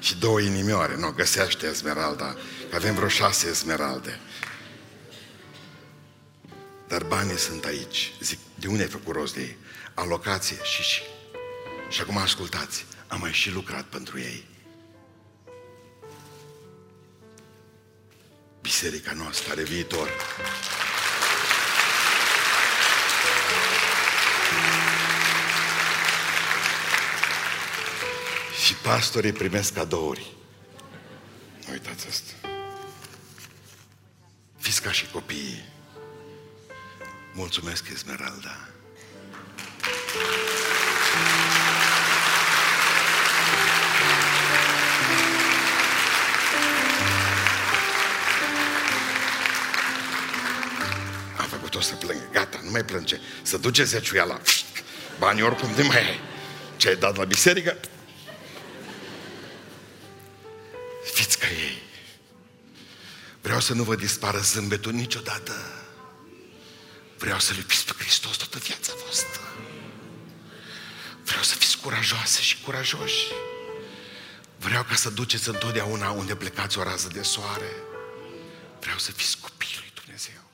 și 0.00 0.16
două 0.18 0.40
inimioare. 0.40 0.96
Nu, 0.96 1.10
găsește 1.10 1.66
Esmeralda, 1.66 2.36
că 2.70 2.76
avem 2.76 2.94
vreo 2.94 3.08
șase 3.08 3.48
Esmeralde. 3.48 4.20
Dar 6.88 7.02
banii 7.02 7.38
sunt 7.38 7.64
aici. 7.64 8.12
Zic, 8.20 8.38
de 8.54 8.66
unde 8.66 8.82
ai 8.82 8.88
făcut 8.88 9.14
rost 9.14 9.34
de 9.34 9.40
ei? 9.40 9.56
Alocație 9.94 10.56
și 10.62 10.82
și. 10.82 11.02
Și 11.88 12.00
acum 12.00 12.16
ascultați, 12.16 12.86
am 13.06 13.20
mai 13.20 13.32
și 13.32 13.50
lucrat 13.50 13.84
pentru 13.84 14.18
ei. 14.18 14.47
Biserica 18.80 19.12
noastră 19.12 19.52
are 19.52 19.62
viitor. 19.62 20.08
Și 28.64 28.74
pastorii 28.74 29.32
primesc 29.32 29.72
cadouri. 29.72 30.32
Nu 31.66 31.72
uitați 31.72 32.06
asta. 32.06 32.32
Fiți 34.58 34.82
ca 34.82 34.92
și 34.92 35.06
copiii. 35.06 35.64
Mulțumesc, 37.34 37.88
Esmeralda. 37.92 38.68
Am 51.78 51.84
făcut-o 51.84 52.00
să 52.00 52.06
plângă. 52.06 52.28
Gata, 52.32 52.60
nu 52.64 52.70
mai 52.70 52.84
plânge. 52.84 53.20
Să 53.42 53.56
duce 53.56 53.84
zeciuiala. 53.84 54.40
Banii 55.18 55.42
oricum 55.42 55.74
de 55.74 55.82
mai 55.82 55.96
ai. 55.96 56.20
Ce 56.76 56.88
ai 56.88 56.96
dat 56.96 57.16
la 57.16 57.24
biserică, 57.24 57.76
Vreau 63.48 63.60
să 63.60 63.74
nu 63.74 63.82
vă 63.82 63.94
dispară 63.94 64.38
zâmbetul 64.38 64.92
niciodată. 64.92 65.52
Vreau 67.18 67.38
să-L 67.38 67.56
iubiți 67.56 67.84
pe 67.84 67.92
Hristos 67.98 68.36
toată 68.36 68.58
viața 68.58 68.92
voastră. 69.02 69.42
Vreau 71.24 71.42
să 71.42 71.54
fiți 71.54 71.78
curajoase 71.78 72.40
și 72.40 72.60
curajoși. 72.60 73.24
Vreau 74.58 74.82
ca 74.82 74.94
să 74.94 75.10
duceți 75.10 75.48
întotdeauna 75.48 76.10
unde 76.10 76.34
plecați 76.34 76.78
o 76.78 76.82
rază 76.82 77.08
de 77.12 77.22
soare. 77.22 77.72
Vreau 78.80 78.98
să 78.98 79.12
fiți 79.12 79.38
copiii 79.40 79.78
lui 79.80 79.92
Dumnezeu. 79.94 80.47